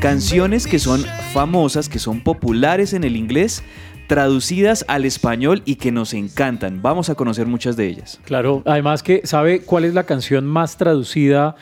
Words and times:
Canciones 0.00 0.66
que 0.66 0.78
son 0.78 1.02
famosas, 1.32 1.88
que 1.88 1.98
son 1.98 2.20
populares 2.22 2.92
en 2.92 3.04
el 3.04 3.16
inglés, 3.16 3.62
traducidas 4.06 4.84
al 4.88 5.04
español 5.04 5.62
y 5.64 5.76
que 5.76 5.90
nos 5.90 6.14
encantan. 6.14 6.82
Vamos 6.82 7.10
a 7.10 7.14
conocer 7.14 7.46
muchas 7.46 7.76
de 7.76 7.86
ellas. 7.88 8.20
Claro, 8.24 8.62
además 8.64 9.02
que 9.02 9.22
¿sabe 9.24 9.60
cuál 9.60 9.84
es 9.84 9.94
la 9.94 10.04
canción 10.04 10.46
más 10.46 10.76
traducida 10.76 11.56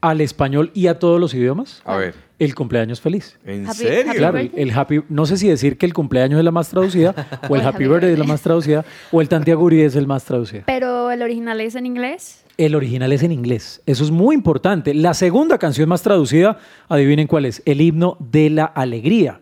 al 0.00 0.20
español 0.20 0.70
y 0.74 0.86
a 0.88 0.98
todos 0.98 1.18
los 1.20 1.34
idiomas? 1.34 1.82
A 1.84 1.96
ver, 1.96 2.14
El 2.38 2.54
cumpleaños 2.54 3.00
feliz. 3.00 3.38
¿en 3.46 3.66
Happy- 3.66 3.78
serio? 3.78 4.10
happy 4.10 4.18
Claro, 4.18 4.38
el, 4.38 4.52
el 4.54 4.70
happy, 4.70 5.00
no 5.08 5.26
sé 5.26 5.36
si 5.38 5.48
decir 5.48 5.76
que 5.78 5.86
el 5.86 5.94
cumpleaños 5.94 6.38
es 6.38 6.44
la 6.44 6.52
más 6.52 6.68
traducida, 6.68 7.14
o 7.48 7.56
el 7.56 7.62
happy 7.66 7.86
birthday 7.88 8.12
es 8.12 8.18
la 8.18 8.24
más 8.26 8.42
traducida, 8.42 8.84
o 9.10 9.20
el 9.20 9.28
tantiaguri 9.28 9.80
es 9.82 9.96
el 9.96 10.06
más 10.06 10.24
traducido. 10.24 10.62
Pero 10.66 11.10
el 11.10 11.22
original 11.22 11.60
es 11.60 11.74
en 11.74 11.86
inglés. 11.86 12.44
El 12.58 12.74
original 12.74 13.12
es 13.12 13.22
en 13.22 13.30
inglés. 13.30 13.80
Eso 13.86 14.02
es 14.02 14.10
muy 14.10 14.34
importante. 14.34 14.92
La 14.92 15.14
segunda 15.14 15.58
canción 15.58 15.88
más 15.88 16.02
traducida, 16.02 16.58
adivinen 16.88 17.28
cuál 17.28 17.44
es, 17.46 17.62
el 17.64 17.80
himno 17.80 18.16
de 18.18 18.50
la 18.50 18.64
alegría, 18.64 19.38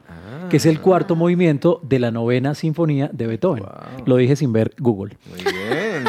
que 0.51 0.59
es 0.59 0.67
el 0.67 0.81
cuarto 0.83 1.17
movimiento 1.17 1.81
de 1.83 1.99
la 1.99 2.11
novena 2.11 2.55
sinfonía 2.55 3.09
de 3.13 3.27
Beethoven. 3.27 3.65
Lo 4.05 4.17
dije 4.17 4.37
sin 4.37 4.53
ver 4.53 4.75
Google. 4.79 5.17
Muy 5.31 5.39
bien. 5.41 6.05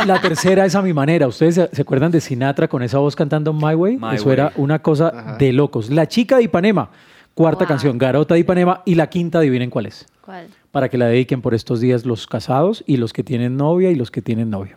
El- 0.00 0.06
la 0.08 0.20
tercera 0.20 0.64
es 0.64 0.76
a 0.76 0.82
mi 0.82 0.92
manera. 0.92 1.26
¿Ustedes 1.26 1.56
se, 1.56 1.68
se 1.72 1.82
acuerdan 1.82 2.12
de 2.12 2.20
Sinatra 2.20 2.68
con 2.68 2.82
esa 2.84 2.98
voz 2.98 3.16
cantando 3.16 3.52
My 3.52 3.74
Way? 3.74 3.96
My 3.98 4.14
Eso 4.14 4.26
Way. 4.26 4.32
era 4.34 4.52
una 4.56 4.80
cosa 4.80 5.36
de 5.40 5.52
locos. 5.52 5.90
La 5.90 6.06
chica 6.06 6.36
de 6.36 6.44
Ipanema, 6.44 6.90
cuarta 7.34 7.64
Wow. 7.64 7.68
canción, 7.68 7.98
Garota 7.98 8.34
de 8.34 8.40
Ipanema. 8.40 8.82
Y 8.86 8.94
la 8.94 9.08
quinta, 9.10 9.38
adivinen 9.40 9.68
cuál 9.68 9.86
es. 9.86 10.06
¿Cuál? 10.24 10.46
Para 10.70 10.88
que 10.88 10.96
la 10.96 11.06
dediquen 11.06 11.42
por 11.42 11.54
estos 11.54 11.80
días 11.80 12.06
los 12.06 12.28
casados 12.28 12.84
y 12.86 12.98
los 12.98 13.12
que 13.12 13.24
tienen 13.24 13.56
novia 13.56 13.90
y 13.90 13.96
los 13.96 14.12
que 14.12 14.22
tienen 14.22 14.48
novio. 14.48 14.76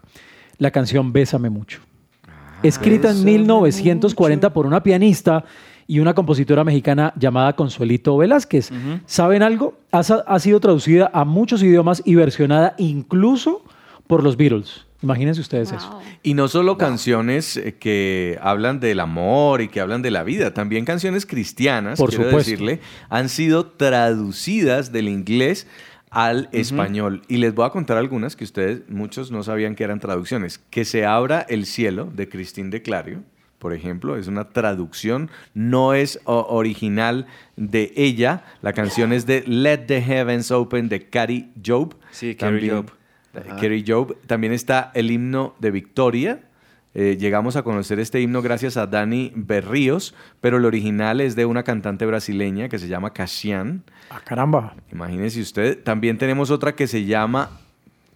La 0.57 0.71
canción 0.71 1.11
Bésame 1.13 1.49
Mucho. 1.49 1.81
Escrita 2.63 3.11
en 3.11 3.23
1940 3.23 4.53
por 4.53 4.65
una 4.65 4.81
pianista 4.81 5.43
y 5.87 5.99
una 5.99 6.13
compositora 6.13 6.63
mexicana 6.63 7.13
llamada 7.15 7.53
Consuelito 7.53 8.17
Velázquez. 8.17 8.71
¿Saben 9.05 9.43
algo? 9.43 9.77
Ha, 9.91 10.39
sido 10.39 10.59
traducida 10.59 11.11
a 11.13 11.25
muchos 11.25 11.61
idiomas 11.61 12.01
y 12.05 12.15
versionada 12.15 12.73
incluso 12.77 13.63
por 14.07 14.23
los 14.23 14.37
Beatles. 14.37 14.85
Imagínense 15.01 15.41
ustedes 15.41 15.71
eso. 15.71 15.99
Y 16.23 16.33
no 16.33 16.47
solo 16.47 16.79
canciones 16.79 17.57
eh, 17.57 17.75
que 17.77 18.39
hablan 18.41 18.79
del 18.79 18.99
amor 18.99 19.61
y 19.61 19.67
que 19.67 19.79
hablan 19.79 20.01
de 20.01 20.09
la 20.09 20.23
vida, 20.23 20.53
también 20.55 20.83
canciones 20.83 21.27
cristianas, 21.27 21.99
Por 21.99 22.09
quiero 22.09 22.23
supuesto. 22.23 22.49
decirle, 22.49 22.79
han 23.09 23.29
sido 23.29 23.67
traducidas 23.67 24.91
del 24.91 25.09
inglés 25.09 25.67
al 26.15 26.47
español. 26.53 27.21
Y 27.27 27.37
les 27.37 27.53
voy 27.53 27.65
a 27.65 27.69
contar 27.69 27.97
algunas 27.97 28.35
que 28.37 28.45
ustedes, 28.45 28.89
muchos 28.89 29.31
no 29.31 29.43
sabían 29.43 29.75
que 29.75 29.83
eran 29.83 29.99
traducciones. 29.99 30.59
Que 30.69 30.85
se 30.85 31.05
abra 31.05 31.41
el 31.41 31.65
cielo, 31.65 32.09
de 32.13 32.29
Christine 32.29 32.69
de 32.69 32.81
Clario, 32.81 33.21
por 33.59 33.73
ejemplo, 33.73 34.15
es 34.15 34.27
una 34.27 34.49
traducción, 34.49 35.29
no 35.53 35.93
es 35.93 36.19
original 36.25 37.25
de 37.57 37.91
ella. 37.95 38.43
La 38.61 38.73
canción 38.73 39.11
es 39.11 39.25
de 39.25 39.43
Let 39.45 39.87
the 39.87 40.01
Heavens 40.01 40.51
Open 40.51 40.87
de 40.87 41.09
Carrie 41.09 41.49
Job. 41.65 41.95
Sí, 42.11 42.35
Carrie 42.35 42.69
Job. 42.69 42.91
eh, 43.33 43.41
Carrie 43.59 43.83
Job. 43.85 44.15
También 44.25 44.53
está 44.53 44.91
el 44.93 45.11
himno 45.11 45.55
de 45.59 45.71
Victoria. 45.71 46.43
Eh, 46.97 47.17
llegamos 47.19 47.57
a 47.57 47.63
conocer 47.63 47.99
este 47.99 48.21
himno 48.21 48.41
gracias 48.41 48.77
a 48.77 48.87
Dani 48.87 49.31
Berríos, 49.35 50.15
pero 50.39 50.57
el 50.57 50.65
original 50.65 51.19
es 51.19 51.35
de 51.35 51.45
una 51.45 51.63
cantante 51.63 52.05
brasileña 52.05 52.69
que 52.69 52.79
se 52.79 52.87
llama 52.87 53.11
Cassian. 53.11 53.83
Ah, 54.09 54.21
caramba. 54.23 54.75
Imagínese 54.93 55.41
usted. 55.41 55.83
También 55.83 56.17
tenemos 56.17 56.51
otra 56.51 56.73
que 56.73 56.87
se 56.87 57.03
llama 57.03 57.49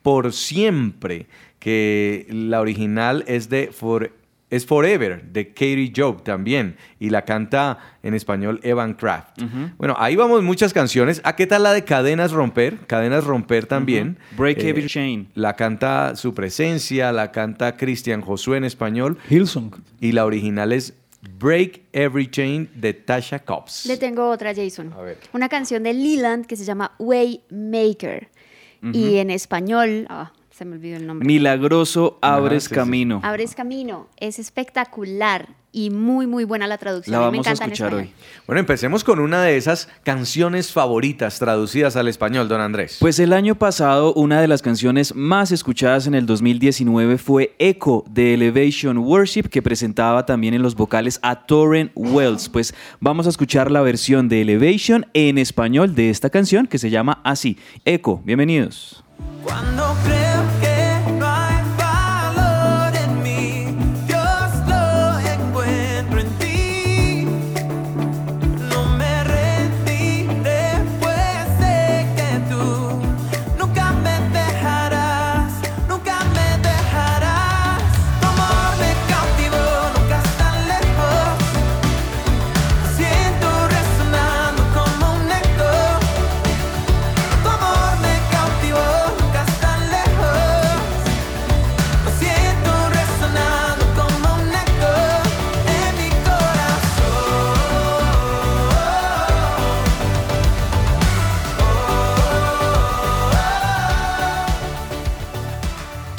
Por 0.02 0.32
Siempre, 0.32 1.28
que 1.60 2.26
la 2.32 2.62
original 2.62 3.26
es 3.28 3.50
de 3.50 3.70
For- 3.74 4.14
es 4.50 4.66
Forever, 4.66 5.24
de 5.32 5.50
Katie 5.50 5.94
Job 5.96 6.24
también, 6.24 6.76
y 7.00 7.10
la 7.12 7.24
canta 7.24 7.78
en 8.02 8.14
español 8.14 8.60
Evan 8.64 8.94
Kraft. 8.96 9.42
Bueno, 9.78 9.96
ahí 10.00 10.16
vamos 10.16 10.42
muchas 10.44 10.74
canciones. 10.74 11.22
¿A 11.24 11.36
qué 11.36 11.46
tal 11.48 11.64
la 11.64 11.74
de 11.74 11.84
Cadenas 11.84 12.32
Romper? 12.32 12.78
Cadenas 12.88 13.24
Romper 13.26 13.66
también. 13.68 14.18
Break 14.38 14.60
Eh, 14.60 14.70
Every 14.70 14.88
Chain. 14.88 15.30
La 15.36 15.56
canta 15.56 16.16
Su 16.16 16.34
Presencia, 16.34 17.12
la 17.12 17.32
canta 17.32 17.78
Cristian 17.78 18.22
Josué 18.22 18.58
en 18.58 18.64
español, 18.64 19.18
Hillsong. 19.30 19.72
y 20.00 20.14
la 20.14 20.26
original 20.26 20.72
es 20.72 20.94
Break 21.38 21.82
Every 21.94 22.32
Chain 22.32 22.70
de 22.76 22.94
Tasha 22.94 23.40
Cobbs. 23.40 23.86
Le 23.86 23.98
tengo 23.98 24.30
otra, 24.30 24.56
Jason. 24.56 24.94
A 24.98 25.02
ver. 25.02 25.18
Una 25.34 25.50
canción 25.50 25.84
de 25.84 25.94
Leland 25.94 26.46
que 26.46 26.56
se 26.56 26.64
llama 26.66 26.94
Waymaker. 26.98 28.30
Y 28.94 29.18
en 29.18 29.30
español, 29.30 30.06
ah, 30.10 30.32
se 30.60 30.66
me 30.66 30.76
olvidó 30.76 30.98
el 30.98 31.08
nombre. 31.08 31.26
Milagroso 31.26 32.20
abres 32.22 32.64
sí, 32.64 32.70
sí. 32.70 32.76
camino. 32.76 33.22
Abres 33.24 33.56
camino. 33.56 34.08
Es 34.18 34.40
espectacular 34.40 35.48
y 35.72 35.90
muy, 35.90 36.28
muy 36.28 36.44
buena 36.44 36.68
la 36.68 36.78
traducción. 36.78 37.14
La 37.14 37.32
mí 37.32 37.38
me 37.38 37.44
vamos 37.44 37.62
a 37.62 37.64
escuchar 37.64 37.94
hoy. 37.94 38.12
Bueno, 38.46 38.60
empecemos 38.60 39.06
con 39.06 39.20
una 39.20 39.42
de 39.42 39.56
esas 39.56 39.88
canciones 40.04 40.74
favoritas 40.74 41.40
traducidas 41.40 41.96
al 41.96 42.10
español, 42.10 42.50
don 42.50 42.60
Andrés. 42.60 42.98
Pues 43.00 43.20
el 43.20 43.32
año 43.32 43.56
pasado 43.56 44.14
una 44.16 44.42
de 44.42 44.50
las 44.50 44.62
canciones 44.62 45.16
más 45.16 45.54
escuchadas 45.54 46.08
en 46.08 46.14
el 46.14 46.26
2019 46.26 47.18
fue 47.18 47.56
Echo 47.58 48.04
de 48.10 48.34
Elevation 48.34 48.98
Worship 48.98 49.44
que 49.44 49.62
presentaba 49.62 50.26
también 50.26 50.54
en 50.56 50.62
los 50.62 50.76
vocales 50.76 51.20
a 51.22 51.46
Torren 51.46 51.90
Wells. 51.96 52.50
Pues 52.50 52.76
vamos 53.00 53.28
a 53.28 53.30
escuchar 53.30 53.72
la 53.72 53.80
versión 53.80 54.28
de 54.28 54.42
Elevation 54.42 55.06
en 55.14 55.38
español 55.38 55.96
de 55.96 56.10
esta 56.10 56.30
canción 56.30 56.68
que 56.68 56.80
se 56.80 56.90
llama 56.90 57.22
así, 57.24 57.58
Echo. 57.86 58.22
Bienvenidos. 58.26 59.06
Cuando 59.44 59.96
creo 60.04 60.44
que 60.62 60.69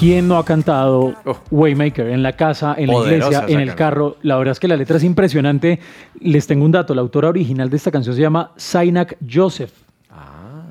¿Quién 0.00 0.28
no 0.28 0.38
ha 0.38 0.46
cantado 0.46 1.14
Oh. 1.26 1.36
Waymaker 1.50 2.08
en 2.08 2.22
la 2.22 2.32
casa, 2.32 2.74
en 2.78 2.86
la 2.86 2.94
iglesia, 2.94 3.44
en 3.46 3.60
el 3.60 3.74
carro? 3.74 4.16
La 4.22 4.38
verdad 4.38 4.52
es 4.52 4.58
que 4.58 4.66
la 4.66 4.78
letra 4.78 4.96
es 4.96 5.04
impresionante. 5.04 5.78
Les 6.18 6.46
tengo 6.46 6.64
un 6.64 6.72
dato. 6.72 6.94
La 6.94 7.02
autora 7.02 7.28
original 7.28 7.68
de 7.68 7.76
esta 7.76 7.90
canción 7.90 8.14
se 8.14 8.22
llama 8.22 8.52
Zainak 8.58 9.18
Joseph. 9.30 9.72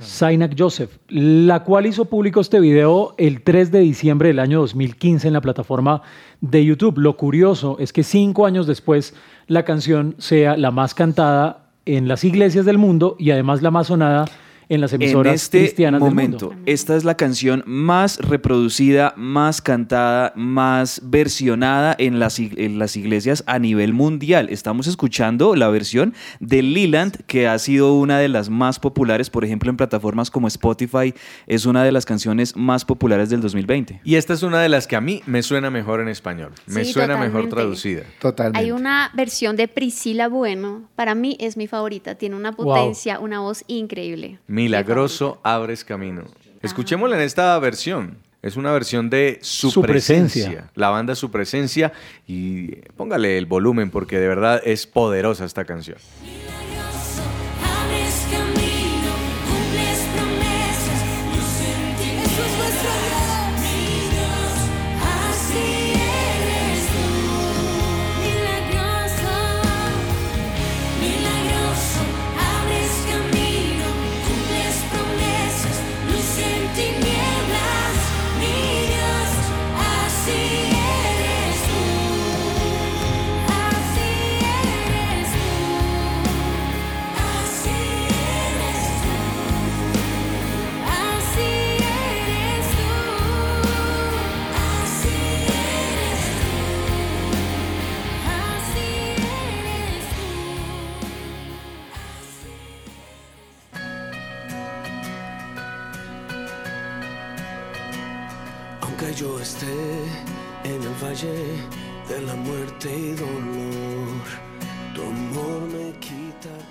Zainak 0.01 0.55
Joseph, 0.57 0.97
la 1.09 1.63
cual 1.63 1.85
hizo 1.85 2.05
público 2.05 2.41
este 2.41 2.59
video 2.59 3.13
el 3.19 3.43
3 3.43 3.71
de 3.71 3.79
diciembre 3.81 4.29
del 4.29 4.39
año 4.39 4.61
2015 4.61 5.27
en 5.27 5.33
la 5.33 5.41
plataforma 5.41 6.01
de 6.41 6.65
YouTube. 6.65 6.97
Lo 6.97 7.15
curioso 7.15 7.77
es 7.79 7.93
que 7.93 8.01
cinco 8.01 8.47
años 8.47 8.65
después 8.65 9.13
la 9.45 9.63
canción 9.63 10.15
sea 10.17 10.57
la 10.57 10.71
más 10.71 10.95
cantada 10.95 11.67
en 11.85 12.07
las 12.07 12.23
iglesias 12.23 12.65
del 12.65 12.79
mundo 12.79 13.15
y 13.19 13.29
además 13.29 13.61
la 13.61 13.69
más 13.69 13.87
sonada 13.87 14.25
en 14.69 14.81
las 14.81 14.93
En 14.93 15.01
emisoras 15.01 15.33
este 15.33 15.59
cristianas 15.59 15.99
momento, 15.99 16.49
del 16.49 16.55
mundo. 16.57 16.71
esta 16.71 16.95
es 16.95 17.03
la 17.03 17.15
canción 17.17 17.63
más 17.65 18.17
reproducida, 18.19 19.13
más 19.17 19.61
cantada, 19.61 20.31
más 20.35 21.01
versionada 21.03 21.95
en 21.97 22.19
las, 22.19 22.39
ig- 22.39 22.53
en 22.57 22.79
las 22.79 22.95
iglesias 22.95 23.43
a 23.47 23.57
nivel 23.59 23.93
mundial. 23.93 24.47
Estamos 24.49 24.87
escuchando 24.87 25.55
la 25.55 25.69
versión 25.69 26.13
de 26.39 26.61
Leland, 26.61 27.17
que 27.25 27.47
ha 27.47 27.57
sido 27.59 27.93
una 27.95 28.19
de 28.19 28.29
las 28.29 28.49
más 28.49 28.79
populares, 28.79 29.29
por 29.29 29.43
ejemplo, 29.43 29.69
en 29.69 29.77
plataformas 29.77 30.29
como 30.31 30.47
Spotify, 30.47 31.13
es 31.47 31.65
una 31.65 31.83
de 31.83 31.91
las 31.91 32.05
canciones 32.05 32.55
más 32.55 32.85
populares 32.85 33.29
del 33.29 33.41
2020. 33.41 34.01
Y 34.03 34.15
esta 34.15 34.33
es 34.33 34.43
una 34.43 34.61
de 34.61 34.69
las 34.69 34.85
que 34.87 34.95
a 34.95 35.01
mí 35.01 35.21
me 35.25 35.41
suena 35.41 35.69
mejor 35.71 35.99
en 35.99 36.07
español. 36.09 36.51
Me 36.67 36.85
Sí, 36.85 36.93
suena 36.93 37.17
mejor 37.17 37.49
traducida. 37.49 38.03
Totalmente. 38.21 38.59
Hay 38.59 38.71
una 38.71 39.09
versión 39.15 39.55
de 39.55 39.67
Priscila 39.67 40.27
Bueno, 40.27 40.83
para 40.95 41.15
mí 41.15 41.37
es 41.39 41.57
mi 41.57 41.65
favorita, 41.67 42.15
tiene 42.15 42.35
una 42.35 42.51
Wow. 42.51 42.65
potencia, 42.67 43.19
una 43.19 43.39
voz 43.39 43.63
increíble. 43.67 44.37
Milagroso 44.63 45.39
abres 45.43 45.85
camino. 45.85 46.23
Escuchémosla 46.61 47.15
en 47.15 47.21
esta 47.21 47.57
versión. 47.59 48.17
Es 48.41 48.57
una 48.57 48.71
versión 48.73 49.09
de 49.09 49.39
Su, 49.41 49.71
Su 49.71 49.81
presencia. 49.81 50.45
Presencia. 50.45 50.71
La 50.75 50.89
banda 50.89 51.15
Su 51.15 51.31
Presencia. 51.31 51.93
Y 52.27 52.75
póngale 52.97 53.37
el 53.37 53.45
volumen 53.45 53.89
porque 53.89 54.19
de 54.19 54.27
verdad 54.27 54.61
es 54.65 54.85
poderosa 54.85 55.45
esta 55.45 55.63
canción. 55.63 55.97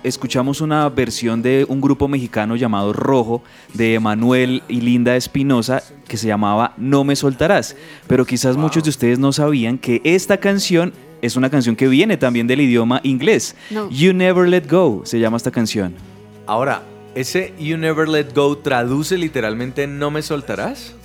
Escuchamos 0.09 0.59
una 0.59 0.89
versión 0.89 1.43
de 1.43 1.67
un 1.69 1.79
grupo 1.81 2.07
mexicano 2.07 2.55
llamado 2.55 2.93
Rojo 2.93 3.43
de 3.75 3.93
Emanuel 3.93 4.63
y 4.67 4.81
Linda 4.81 5.15
Espinosa 5.15 5.83
que 6.07 6.17
se 6.17 6.25
llamaba 6.25 6.73
No 6.77 7.03
me 7.03 7.15
soltarás. 7.15 7.75
Pero 8.07 8.25
quizás 8.25 8.57
muchos 8.57 8.83
de 8.83 8.89
ustedes 8.89 9.19
no 9.19 9.31
sabían 9.31 9.77
que 9.77 10.01
esta 10.03 10.37
canción 10.37 10.93
es 11.21 11.35
una 11.35 11.51
canción 11.51 11.75
que 11.75 11.87
viene 11.87 12.17
también 12.17 12.47
del 12.47 12.61
idioma 12.61 13.01
inglés. 13.03 13.55
No. 13.69 13.87
You 13.91 14.13
Never 14.13 14.49
Let 14.49 14.67
Go 14.67 15.03
se 15.05 15.19
llama 15.19 15.37
esta 15.37 15.51
canción. 15.51 15.93
Ahora, 16.47 16.81
ese 17.13 17.53
You 17.59 17.77
Never 17.77 18.09
Let 18.09 18.33
Go 18.33 18.57
traduce 18.57 19.15
literalmente 19.15 19.85
No 19.85 20.09
me 20.09 20.23
soltarás. 20.23 20.95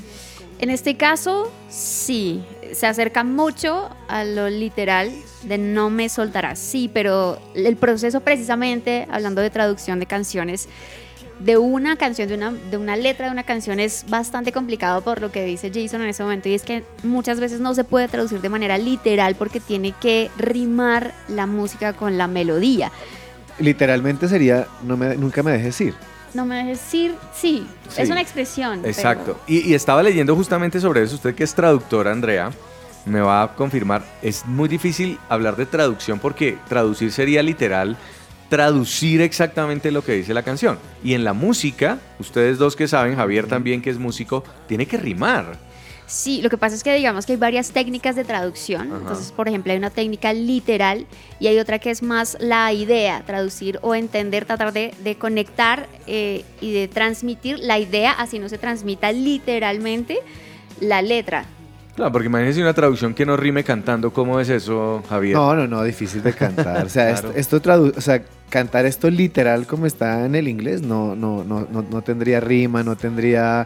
En 0.61 0.71
este 0.71 0.97
caso, 0.97 1.53
sí, 1.69 2.41
se 2.75 2.87
acerca 2.87 3.25
mucho 3.25 3.91
a 4.09 4.25
lo 4.25 4.49
literal 4.49 5.11
de 5.43 5.59
no 5.59 5.91
me 5.91 6.09
soltarás. 6.09 6.59
Sí, 6.59 6.91
pero 6.93 7.39
el 7.55 7.77
proceso 7.77 8.21
precisamente, 8.21 9.07
hablando 9.11 9.41
de 9.41 9.51
traducción 9.51 10.01
de 10.01 10.07
canciones, 10.07 10.69
de 11.39 11.59
una 11.59 11.97
canción, 11.97 12.29
de 12.29 12.35
una, 12.35 12.53
de 12.53 12.77
una 12.77 12.97
letra 12.97 13.27
de 13.27 13.33
una 13.33 13.43
canción 13.43 13.81
es 13.81 14.05
bastante 14.09 14.53
complicado 14.53 15.03
por 15.03 15.21
lo 15.21 15.33
que 15.33 15.45
dice 15.45 15.71
Jason 15.75 16.03
en 16.03 16.09
ese 16.09 16.23
momento 16.23 16.49
y 16.49 16.55
es 16.55 16.63
que 16.63 16.85
muchas 17.03 17.41
veces 17.41 17.61
no 17.61 17.75
se 17.75 17.85
puede 17.85 18.09
traducir 18.09 18.41
de 18.41 18.49
manera 18.49 18.79
literal 18.79 19.35
porque 19.35 19.61
tiene 19.61 19.93
que 20.01 20.31
rimar 20.39 21.13
la 21.29 21.47
música 21.47 21.93
con 21.93 22.19
la 22.19 22.29
melodía. 22.29 22.93
Literalmente 23.59 24.29
sería, 24.29 24.67
no 24.85 24.97
me, 24.97 25.17
nunca 25.17 25.43
me 25.43 25.53
dejes 25.53 25.81
ir. 25.81 25.95
No 26.35 26.45
me 26.45 26.57
dejes 26.57 26.81
decir, 26.81 27.15
sí, 27.35 27.67
Sí. 27.89 28.03
es 28.03 28.11
una 28.11 28.21
expresión. 28.21 28.81
pero- 28.81 28.91
Exacto. 28.93 29.41
Y, 29.47 29.61
y 29.71 29.75
estaba 29.75 30.03
leyendo 30.03 30.35
justamente 30.35 30.81
sobre 30.81 31.03
eso. 31.03 31.15
Usted 31.15 31.35
que 31.35 31.45
es 31.45 31.55
traductora, 31.55 32.11
Andrea, 32.13 32.51
me 33.07 33.21
va 33.21 33.43
a 33.45 33.55
confirmar. 33.55 34.05
Es 34.21 34.45
muy 34.47 34.69
difícil 34.69 35.19
hablar 35.29 35.57
de 35.57 35.67
traducción 35.67 36.19
porque 36.19 36.59
traducir 36.69 37.13
sería 37.13 37.43
literal 37.43 37.97
traducir 38.49 39.21
exactamente 39.21 39.91
lo 39.91 40.05
que 40.05 40.13
dice 40.13 40.35
la 40.35 40.43
canción. 40.43 40.79
Y 41.03 41.15
en 41.15 41.25
la 41.25 41.33
música, 41.33 41.99
ustedes 42.19 42.59
dos 42.59 42.77
que 42.77 42.87
saben, 42.89 43.17
Javier 43.17 43.47
también 43.47 43.81
que 43.83 43.91
es 43.91 43.99
músico, 43.99 44.45
tiene 44.69 44.87
que 44.87 44.97
rimar. 44.97 45.57
Sí, 46.07 46.43
lo 46.43 46.51
que 46.51 46.59
pasa 46.59 46.77
es 46.77 46.85
que 46.85 46.95
digamos 46.95 47.25
que 47.25 47.33
hay 47.33 47.39
varias 47.39 47.71
técnicas 47.71 48.15
de 48.15 48.25
traducción. 48.25 48.89
Ajá. 48.89 49.01
Entonces, 49.01 49.33
por 49.33 49.49
ejemplo, 49.49 49.73
hay 49.73 49.79
una 49.79 49.91
técnica 49.91 50.33
literal 50.33 51.07
y 51.41 51.47
hay 51.47 51.59
otra 51.59 51.79
que 51.79 51.91
es 51.91 52.03
más 52.03 52.37
la 52.41 52.73
idea, 52.73 53.23
traducir 53.27 53.79
o 53.83 53.95
entender, 53.95 54.45
tratar 54.45 54.73
de, 54.73 54.95
de 55.03 55.17
conectar 55.17 55.89
eh, 56.07 56.45
y 56.61 56.73
de 56.73 56.89
transmitir 56.89 57.59
la 57.59 57.79
idea, 57.79 58.13
así 58.13 58.39
no 58.39 58.49
se 58.49 58.59
transmita 58.59 59.13
literalmente 59.13 60.19
la 60.81 61.01
letra. 61.03 61.47
Claro, 61.97 62.11
porque 62.11 62.27
imagínense 62.27 62.61
una 62.61 62.75
traducción 62.75 63.15
que 63.15 63.25
no 63.25 63.37
rime 63.37 63.63
cantando. 63.63 64.13
¿Cómo 64.13 64.41
es 64.41 64.49
eso, 64.49 65.03
Javier? 65.09 65.37
No, 65.37 65.55
no, 65.55 65.69
no, 65.69 65.83
difícil 65.85 66.23
de 66.25 66.33
cantar. 66.33 66.85
O 66.85 66.89
sea, 66.89 67.13
Claro. 67.13 67.29
esto, 67.29 67.59
esto 67.59 67.63
tradu- 67.63 67.93
o 67.97 68.01
sea, 68.01 68.21
cantar 68.51 68.85
esto 68.85 69.09
literal 69.11 69.67
como 69.67 69.87
está 69.87 70.27
en 70.27 70.35
el 70.35 70.49
inglés 70.49 70.83
no, 70.83 71.15
no, 71.17 71.45
no, 71.45 71.67
no, 71.71 71.83
no 71.89 72.03
tendría 72.03 72.41
rima, 72.41 72.83
no 72.83 72.97
tendría... 72.97 73.65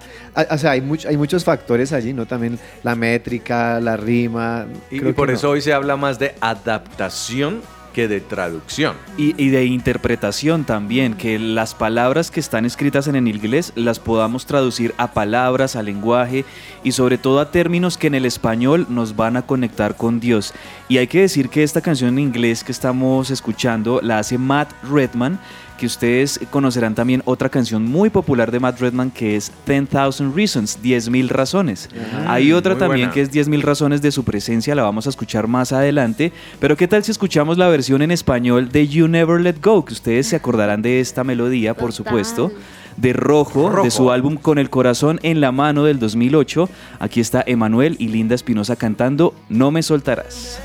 O 0.50 0.58
sea, 0.58 0.72
hay, 0.72 0.82
much- 0.82 1.06
hay 1.06 1.16
muchos 1.16 1.42
factores 1.44 1.92
allí, 1.94 2.12
¿no? 2.12 2.26
También 2.26 2.58
la 2.82 2.94
métrica, 2.94 3.80
la 3.80 3.96
rima. 3.96 4.66
Y, 4.90 4.98
creo 4.98 5.10
y 5.10 5.14
por 5.14 5.28
que 5.28 5.34
eso 5.34 5.46
no. 5.46 5.52
hoy 5.54 5.62
se 5.62 5.72
habla 5.72 5.96
más 5.96 6.18
de 6.18 6.34
adaptación 6.40 7.62
de 8.06 8.20
traducción. 8.20 8.94
Y, 9.16 9.34
y 9.42 9.48
de 9.48 9.64
interpretación 9.64 10.64
también, 10.64 11.14
que 11.14 11.38
las 11.38 11.74
palabras 11.74 12.30
que 12.30 12.38
están 12.38 12.64
escritas 12.66 13.08
en 13.08 13.16
el 13.16 13.26
inglés 13.26 13.72
las 13.74 13.98
podamos 13.98 14.46
traducir 14.46 14.94
a 14.98 15.12
palabras, 15.12 15.74
a 15.74 15.82
lenguaje 15.82 16.44
y 16.84 16.92
sobre 16.92 17.18
todo 17.18 17.40
a 17.40 17.50
términos 17.50 17.96
que 17.96 18.06
en 18.06 18.14
el 18.14 18.26
español 18.26 18.86
nos 18.88 19.16
van 19.16 19.36
a 19.36 19.42
conectar 19.42 19.96
con 19.96 20.20
Dios. 20.20 20.52
Y 20.88 20.98
hay 20.98 21.06
que 21.06 21.22
decir 21.22 21.48
que 21.48 21.62
esta 21.62 21.80
canción 21.80 22.10
en 22.10 22.18
inglés 22.18 22.62
que 22.62 22.72
estamos 22.72 23.30
escuchando 23.30 24.00
la 24.02 24.18
hace 24.18 24.38
Matt 24.38 24.72
Redman, 24.84 25.40
que 25.78 25.86
ustedes 25.86 26.38
conocerán 26.50 26.94
también 26.94 27.22
otra 27.24 27.48
canción 27.48 27.84
muy 27.84 28.10
popular 28.10 28.50
de 28.50 28.60
Matt 28.60 28.80
Redman 28.80 29.10
que 29.10 29.36
es 29.36 29.50
10,000 29.66 30.34
Reasons, 30.34 30.78
10.000 30.82 31.28
razones. 31.28 31.88
Hay 32.26 32.52
otra 32.52 32.76
también 32.76 33.08
buena. 33.08 33.12
que 33.14 33.22
es 33.22 33.32
10.000 33.32 33.62
razones 33.62 34.02
de 34.02 34.10
su 34.10 34.24
presencia, 34.24 34.74
la 34.74 34.82
vamos 34.82 35.06
a 35.06 35.10
escuchar 35.10 35.46
más 35.46 35.72
adelante. 35.72 36.32
Pero 36.60 36.76
¿qué 36.76 36.86
tal 36.86 37.02
si 37.04 37.12
escuchamos 37.12 37.56
la 37.56 37.68
versión 37.68 38.02
en 38.02 38.10
español 38.10 38.70
de 38.70 38.88
You 38.88 39.08
Never 39.08 39.40
Let 39.40 39.56
Go? 39.62 39.84
Que 39.84 39.94
ustedes 39.94 40.26
se 40.26 40.36
acordarán 40.36 40.82
de 40.82 41.00
esta 41.00 41.24
melodía, 41.24 41.74
por 41.74 41.92
supuesto. 41.92 42.52
De 42.96 43.12
Rojo, 43.12 43.70
Rojo. 43.70 43.84
de 43.84 43.92
su 43.92 44.10
álbum 44.10 44.36
Con 44.36 44.58
el 44.58 44.70
Corazón 44.70 45.20
en 45.22 45.40
la 45.40 45.52
Mano 45.52 45.84
del 45.84 46.00
2008. 46.00 46.68
Aquí 46.98 47.20
está 47.20 47.44
Emanuel 47.46 47.94
y 48.00 48.08
Linda 48.08 48.34
Espinosa 48.34 48.74
cantando 48.74 49.34
No 49.48 49.70
me 49.70 49.84
soltarás. 49.84 50.60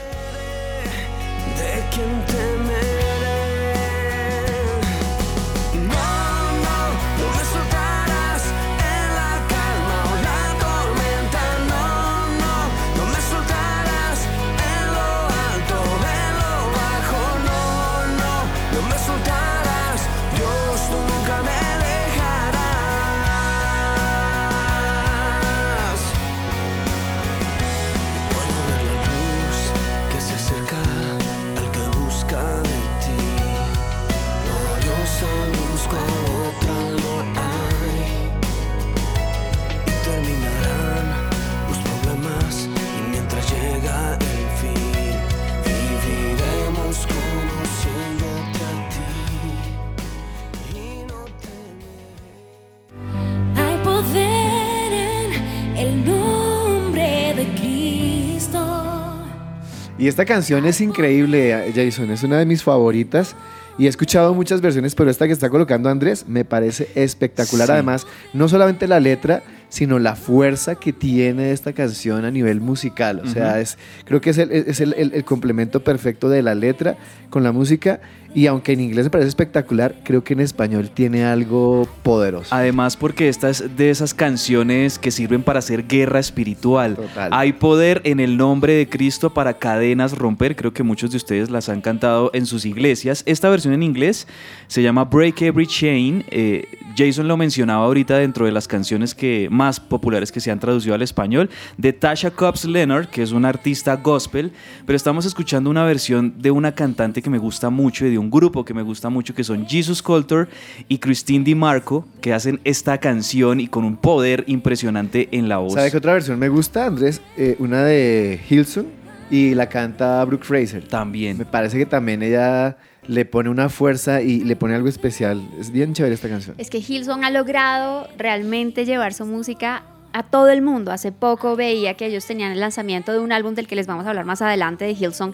Y 60.03 60.09
esta 60.09 60.25
canción 60.25 60.65
es 60.65 60.81
increíble, 60.81 61.71
Jason, 61.73 62.11
es 62.11 62.23
una 62.23 62.37
de 62.37 62.45
mis 62.45 62.61
favoritas. 62.61 63.37
Y 63.77 63.85
he 63.85 63.87
escuchado 63.87 64.33
muchas 64.33 64.59
versiones, 64.59 64.95
pero 64.95 65.09
esta 65.09 65.27
que 65.27 65.31
está 65.31 65.49
colocando 65.49 65.87
Andrés 65.89 66.25
me 66.27 66.43
parece 66.43 66.89
espectacular. 66.93 67.67
Sí. 67.67 67.71
Además, 67.71 68.05
no 68.33 68.49
solamente 68.49 68.85
la 68.85 68.99
letra, 68.99 69.43
sino 69.69 69.99
la 69.99 70.17
fuerza 70.17 70.75
que 70.75 70.91
tiene 70.91 71.51
esta 71.51 71.71
canción 71.71 72.25
a 72.25 72.31
nivel 72.31 72.59
musical. 72.59 73.21
O 73.23 73.29
sea, 73.29 73.61
es, 73.61 73.77
creo 74.03 74.19
que 74.19 74.31
es, 74.31 74.37
el, 74.39 74.51
es 74.51 74.81
el- 74.81 74.93
el- 74.97 75.13
el 75.13 75.23
complemento 75.23 75.85
perfecto 75.85 76.27
de 76.27 76.41
la 76.43 76.53
letra 76.53 76.97
con 77.29 77.41
la 77.43 77.53
música. 77.53 78.01
Y 78.33 78.47
aunque 78.47 78.73
en 78.73 78.79
inglés 78.79 79.05
me 79.05 79.09
parece 79.11 79.29
espectacular, 79.29 79.95
creo 80.03 80.23
que 80.23 80.33
en 80.33 80.39
español 80.39 80.89
tiene 80.89 81.23
algo 81.23 81.87
poderoso. 82.01 82.53
Además, 82.53 82.97
porque 82.97 83.29
esta 83.29 83.49
es 83.49 83.75
de 83.75 83.89
esas 83.89 84.13
canciones 84.13 84.97
que 84.97 85.11
sirven 85.11 85.43
para 85.43 85.59
hacer 85.59 85.87
guerra 85.87 86.19
espiritual. 86.19 86.95
Total. 86.95 87.29
Hay 87.31 87.53
poder 87.53 88.01
en 88.05 88.19
el 88.19 88.37
nombre 88.37 88.73
de 88.73 88.89
Cristo 88.89 89.33
para 89.33 89.53
cadenas 89.59 90.17
romper. 90.17 90.55
Creo 90.55 90.73
que 90.73 90.83
muchos 90.83 91.11
de 91.11 91.17
ustedes 91.17 91.49
las 91.49 91.69
han 91.69 91.81
cantado 91.81 92.31
en 92.33 92.45
sus 92.45 92.65
iglesias. 92.65 93.23
Esta 93.25 93.49
versión 93.49 93.73
en 93.73 93.83
inglés 93.83 94.27
se 94.67 94.81
llama 94.81 95.05
Break 95.05 95.41
Every 95.41 95.67
Chain. 95.67 96.25
Eh, 96.29 96.65
Jason 96.95 97.27
lo 97.27 97.37
mencionaba 97.37 97.85
ahorita 97.85 98.17
dentro 98.17 98.45
de 98.45 98.51
las 98.51 98.67
canciones 98.67 99.15
que 99.15 99.47
más 99.51 99.79
populares 99.79 100.31
que 100.31 100.39
se 100.39 100.51
han 100.51 100.59
traducido 100.59 100.95
al 100.95 101.01
español, 101.01 101.49
de 101.77 101.93
Tasha 101.93 102.31
Cobbs 102.31 102.65
Leonard, 102.65 103.07
que 103.07 103.23
es 103.23 103.31
una 103.31 103.49
artista 103.49 103.95
gospel, 103.95 104.51
pero 104.85 104.95
estamos 104.95 105.25
escuchando 105.25 105.69
una 105.69 105.85
versión 105.85 106.35
de 106.37 106.51
una 106.51 106.73
cantante 106.73 107.21
que 107.21 107.29
me 107.29 107.37
gusta 107.37 107.69
mucho 107.69 108.05
y 108.05 108.11
de 108.11 108.17
un 108.17 108.22
un 108.23 108.31
grupo 108.31 108.65
que 108.65 108.73
me 108.73 108.81
gusta 108.81 109.09
mucho 109.09 109.35
que 109.35 109.43
son 109.43 109.67
Jesus 109.67 110.01
Culture 110.01 110.47
y 110.87 110.97
Christine 110.97 111.43
DiMarco, 111.43 112.05
que 112.21 112.33
hacen 112.33 112.59
esta 112.63 112.97
canción 112.97 113.59
y 113.59 113.67
con 113.67 113.83
un 113.83 113.97
poder 113.97 114.43
impresionante 114.47 115.29
en 115.31 115.49
la 115.49 115.57
voz. 115.57 115.73
¿Sabe 115.73 115.91
qué 115.91 115.97
otra 115.97 116.13
versión 116.13 116.39
me 116.39 116.49
gusta, 116.49 116.85
Andrés? 116.85 117.21
Eh, 117.37 117.55
una 117.59 117.83
de 117.83 118.39
Hilson 118.49 118.87
y 119.29 119.55
la 119.55 119.67
canta 119.67 120.23
Brooke 120.25 120.45
Fraser. 120.45 120.87
También. 120.87 121.37
Me 121.37 121.45
parece 121.45 121.77
que 121.77 121.85
también 121.85 122.23
ella 122.23 122.77
le 123.07 123.25
pone 123.25 123.49
una 123.49 123.69
fuerza 123.69 124.21
y 124.21 124.41
le 124.41 124.55
pone 124.55 124.75
algo 124.75 124.87
especial. 124.87 125.41
Es 125.59 125.71
bien 125.71 125.93
chévere 125.93 126.15
esta 126.15 126.29
canción. 126.29 126.55
Es 126.57 126.69
que 126.69 126.77
Hilson 126.77 127.23
ha 127.23 127.31
logrado 127.31 128.07
realmente 128.17 128.85
llevar 128.85 129.13
su 129.13 129.25
música 129.25 129.83
a 130.13 130.23
todo 130.23 130.49
el 130.49 130.61
mundo. 130.61 130.91
Hace 130.91 131.11
poco 131.11 131.55
veía 131.55 131.95
que 131.95 132.05
ellos 132.05 132.25
tenían 132.25 132.51
el 132.51 132.59
lanzamiento 132.59 133.11
de 133.11 133.19
un 133.19 133.31
álbum 133.31 133.55
del 133.55 133.67
que 133.67 133.75
les 133.75 133.87
vamos 133.87 134.05
a 134.05 134.09
hablar 134.09 134.25
más 134.25 134.41
adelante 134.41 134.85
de 134.85 134.91
Hillsong. 134.91 135.33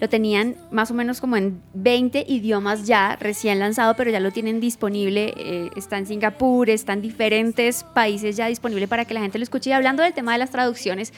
Lo 0.00 0.08
tenían 0.08 0.54
más 0.70 0.90
o 0.90 0.94
menos 0.94 1.20
como 1.20 1.36
en 1.36 1.60
20 1.74 2.26
idiomas 2.28 2.86
ya, 2.86 3.16
recién 3.16 3.58
lanzado, 3.58 3.94
pero 3.94 4.10
ya 4.10 4.20
lo 4.20 4.30
tienen 4.30 4.60
disponible. 4.60 5.34
eh, 5.36 5.70
está 5.76 5.98
en 5.98 6.06
Singapur, 6.06 6.70
está 6.70 6.92
en 6.92 7.00
diferentes 7.00 7.84
países 7.94 8.36
ya 8.36 8.46
disponible 8.46 8.86
para 8.86 9.06
que 9.06 9.14
la 9.14 9.20
gente 9.20 9.38
lo 9.38 9.42
escuche. 9.42 9.70
Y 9.70 9.72
hablando 9.72 10.02
del 10.02 10.12
tema 10.12 10.32
de 10.32 10.38
las 10.38 10.50
traducciones 10.50 11.12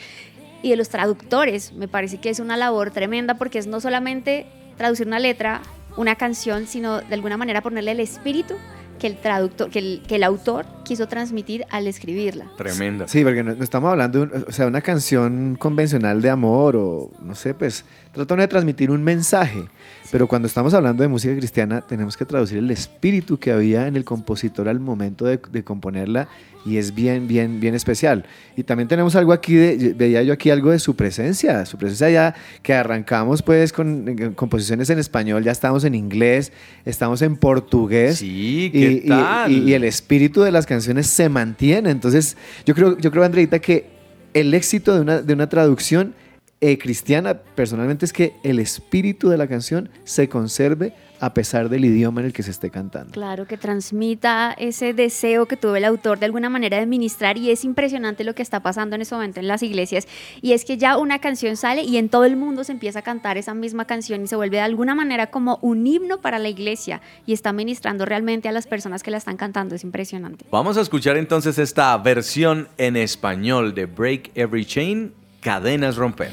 y 0.63 0.71
de 0.71 0.77
los 0.77 0.89
traductores, 0.89 1.73
me 1.73 1.89
parece 1.89 2.19
que 2.19 2.31
es 2.31 2.39
una 2.39 2.57
labor 2.57 2.93
tremenda 2.93 3.35
porque 3.35 3.59
es 3.59 3.67
no 3.67 3.81
solamente 3.81 4.47
traducir 4.77 5.07
una 5.07 5.19
letra, 5.19 5.63
una 5.97 6.15
canción, 6.15 6.67
sino 6.67 7.01
de 7.01 7.15
alguna 7.15 7.37
manera 7.37 7.61
ponerle 7.61 7.91
el 7.91 8.01
espíritu 8.01 8.55
que 9.01 9.07
el 9.09 9.17
traductor, 9.17 9.71
que 9.71 9.79
el, 9.81 10.03
que 10.07 10.17
el 10.17 10.23
autor 10.23 10.67
quiso 10.85 11.09
transmitir 11.09 11.65
al 11.71 11.87
escribirla. 11.87 12.47
Tremenda. 12.57 13.09
Sí, 13.09 13.25
porque 13.25 13.43
no, 13.43 13.55
no 13.55 13.65
estamos 13.65 13.91
hablando 13.91 14.19
de 14.19 14.25
un- 14.37 14.45
o 14.49 14.53
sea, 14.53 14.67
una 14.67 14.81
canción 14.81 15.57
convencional 15.59 16.21
de 16.23 16.31
amor 16.31 16.77
o 16.77 17.11
no 17.23 17.35
sé, 17.35 17.55
pues 17.55 17.85
trata 18.13 18.37
de 18.37 18.49
transmitir 18.49 18.91
un 18.91 19.03
mensaje. 19.03 19.65
Pero 20.13 20.27
cuando 20.27 20.47
estamos 20.49 20.75
hablando 20.75 21.03
de 21.05 21.09
música 21.09 21.35
cristiana, 21.37 21.81
tenemos 21.83 22.17
que 22.17 22.25
traducir 22.25 22.59
el 22.59 22.71
espíritu 22.73 23.39
que 23.39 23.53
había 23.53 23.87
en 23.87 23.95
el 23.97 24.05
compositor 24.05 24.69
al 24.69 24.81
momento 24.81 25.25
de, 25.25 25.41
de 25.53 25.63
componerla 25.63 26.29
y 26.67 26.77
es 26.79 26.95
bien, 26.95 27.29
bien, 27.29 27.61
bien 27.61 27.75
especial. 27.77 28.25
Y 28.57 28.65
también 28.65 28.89
tenemos 28.89 29.15
algo 29.15 29.33
aquí, 29.33 29.55
de, 29.55 29.95
veía 29.95 30.23
yo 30.25 30.33
aquí 30.33 30.51
algo 30.51 30.73
de 30.73 30.81
su 30.81 30.97
presencia, 30.97 31.65
su 31.65 31.79
presencia 31.79 32.11
ya 32.11 32.35
que 32.63 32.75
arrancamos 32.75 33.41
pues 33.43 33.73
con 33.73 34.09
eh, 34.09 34.33
composiciones 34.35 34.91
en 34.91 34.99
español, 34.99 35.45
ya 35.45 35.53
estamos 35.53 35.85
en 35.85 35.95
inglés, 35.95 36.53
estamos 36.85 37.23
en 37.23 37.37
portugués. 37.37 38.19
Sí, 38.19 38.71
Y, 38.75 38.81
¿qué 38.81 38.90
y- 38.91 39.09
tal? 39.09 39.51
y- 39.53 39.71
y 39.71 39.73
el 39.75 39.85
espíritu 39.85 40.43
de 40.43 40.53
las 40.53 40.67
canciones 40.67 41.07
se 41.07 41.29
mantiene. 41.29 41.91
Entonces, 41.91 42.37
yo 42.67 42.75
creo, 42.75 42.97
yo 42.99 43.11
creo 43.11 43.25
Andreita, 43.25 43.59
que 43.59 43.87
el 44.35 44.55
éxito 44.55 44.95
de 44.95 45.01
una, 45.01 45.23
de 45.23 45.33
una 45.33 45.49
traducción 45.49 46.15
eh, 46.63 46.77
cristiana, 46.79 47.39
personalmente, 47.55 48.05
es 48.05 48.13
que 48.13 48.35
el 48.45 48.59
espíritu 48.59 49.31
de 49.31 49.39
la 49.39 49.47
canción 49.47 49.89
se 50.05 50.29
conserve 50.29 50.93
a 51.21 51.35
pesar 51.35 51.69
del 51.69 51.85
idioma 51.85 52.21
en 52.21 52.29
el 52.29 52.33
que 52.33 52.43
se 52.43 52.51
esté 52.51 52.71
cantando. 52.71 53.13
Claro, 53.13 53.47
que 53.47 53.57
transmita 53.57 54.55
ese 54.59 54.95
deseo 54.95 55.47
que 55.47 55.57
tuvo 55.57 55.77
el 55.77 55.85
autor 55.85 56.19
de 56.19 56.27
alguna 56.27 56.49
manera 56.49 56.79
de 56.79 56.87
ministrar 56.87 57.37
y 57.37 57.51
es 57.51 57.65
impresionante 57.65 58.25
lo 58.25 58.35
que 58.35 58.43
está 58.43 58.61
pasando 58.61 58.97
en 58.97 59.03
ese 59.03 59.15
momento 59.15 59.41
en 59.41 59.49
las 59.49 59.63
iglesias 59.63 60.09
y 60.41 60.53
es 60.53 60.65
que 60.65 60.79
ya 60.79 60.97
una 60.97 61.19
canción 61.19 61.57
sale 61.57 61.83
y 61.83 61.99
en 61.99 62.09
todo 62.09 62.25
el 62.25 62.37
mundo 62.37 62.65
se 62.65 62.73
empieza 62.73 63.01
a 63.01 63.03
cantar 63.03 63.37
esa 63.37 63.55
misma 63.55 63.85
canción 63.85 64.23
y 64.23 64.27
se 64.27 64.37
vuelve 64.37 64.57
de 64.57 64.63
alguna 64.63 64.95
manera 64.95 65.29
como 65.29 65.59
un 65.63 65.87
himno 65.87 66.21
para 66.21 66.39
la 66.39 66.49
iglesia 66.49 67.01
y 67.27 67.33
está 67.33 67.53
ministrando 67.53 68.07
realmente 68.07 68.49
a 68.49 68.53
las 68.53 68.67
personas 68.67 69.03
que 69.03 69.11
la 69.11 69.19
están 69.19 69.37
cantando, 69.37 69.75
es 69.75 69.85
impresionante. 69.85 70.47
Vamos 70.51 70.77
a 70.77 70.81
escuchar 70.81 71.17
entonces 71.17 71.59
esta 71.59 71.97
versión 71.99 72.69
en 72.79 72.97
español 72.97 73.75
de 73.75 73.87
Break 73.87 74.31
Every 74.35 74.65
Chain, 74.65 75.13
Cadenas 75.41 75.97
Romper. 75.97 76.31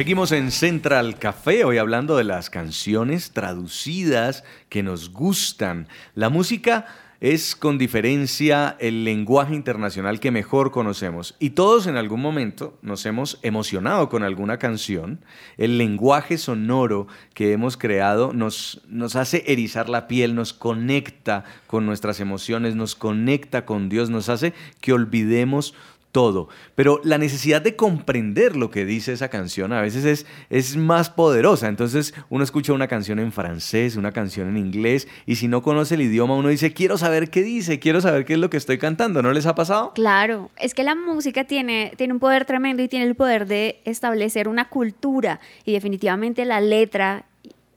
Seguimos 0.00 0.32
en 0.32 0.50
Central 0.50 1.18
Café, 1.18 1.62
hoy 1.66 1.76
hablando 1.76 2.16
de 2.16 2.24
las 2.24 2.48
canciones 2.48 3.32
traducidas 3.32 4.44
que 4.70 4.82
nos 4.82 5.12
gustan. 5.12 5.88
La 6.14 6.30
música 6.30 6.86
es 7.20 7.54
con 7.54 7.76
diferencia 7.76 8.78
el 8.80 9.04
lenguaje 9.04 9.54
internacional 9.54 10.18
que 10.18 10.30
mejor 10.30 10.70
conocemos 10.70 11.36
y 11.38 11.50
todos 11.50 11.86
en 11.86 11.98
algún 11.98 12.22
momento 12.22 12.78
nos 12.80 13.04
hemos 13.04 13.38
emocionado 13.42 14.08
con 14.08 14.22
alguna 14.22 14.56
canción. 14.56 15.20
El 15.58 15.76
lenguaje 15.76 16.38
sonoro 16.38 17.06
que 17.34 17.52
hemos 17.52 17.76
creado 17.76 18.32
nos, 18.32 18.80
nos 18.88 19.16
hace 19.16 19.44
erizar 19.48 19.90
la 19.90 20.08
piel, 20.08 20.34
nos 20.34 20.54
conecta 20.54 21.44
con 21.66 21.84
nuestras 21.84 22.20
emociones, 22.20 22.74
nos 22.74 22.94
conecta 22.94 23.66
con 23.66 23.90
Dios, 23.90 24.08
nos 24.08 24.30
hace 24.30 24.54
que 24.80 24.94
olvidemos 24.94 25.74
todo. 26.12 26.48
Pero 26.74 27.00
la 27.04 27.18
necesidad 27.18 27.62
de 27.62 27.76
comprender 27.76 28.56
lo 28.56 28.70
que 28.70 28.84
dice 28.84 29.12
esa 29.12 29.28
canción 29.28 29.72
a 29.72 29.80
veces 29.80 30.04
es, 30.04 30.26
es 30.48 30.76
más 30.76 31.10
poderosa. 31.10 31.68
Entonces 31.68 32.14
uno 32.28 32.44
escucha 32.44 32.72
una 32.72 32.88
canción 32.88 33.18
en 33.18 33.32
francés, 33.32 33.96
una 33.96 34.12
canción 34.12 34.48
en 34.48 34.56
inglés, 34.56 35.08
y 35.26 35.36
si 35.36 35.48
no 35.48 35.62
conoce 35.62 35.94
el 35.94 36.02
idioma, 36.02 36.34
uno 36.34 36.48
dice, 36.48 36.72
quiero 36.72 36.98
saber 36.98 37.30
qué 37.30 37.42
dice, 37.42 37.78
quiero 37.78 38.00
saber 38.00 38.24
qué 38.24 38.34
es 38.34 38.38
lo 38.38 38.50
que 38.50 38.56
estoy 38.56 38.78
cantando. 38.78 39.22
¿No 39.22 39.32
les 39.32 39.46
ha 39.46 39.54
pasado? 39.54 39.92
Claro, 39.94 40.50
es 40.56 40.74
que 40.74 40.82
la 40.82 40.94
música 40.94 41.44
tiene, 41.44 41.92
tiene 41.96 42.12
un 42.12 42.20
poder 42.20 42.44
tremendo 42.44 42.82
y 42.82 42.88
tiene 42.88 43.06
el 43.06 43.14
poder 43.14 43.46
de 43.46 43.80
establecer 43.84 44.48
una 44.48 44.68
cultura 44.68 45.40
y 45.64 45.72
definitivamente 45.72 46.44
la 46.44 46.60
letra 46.60 47.24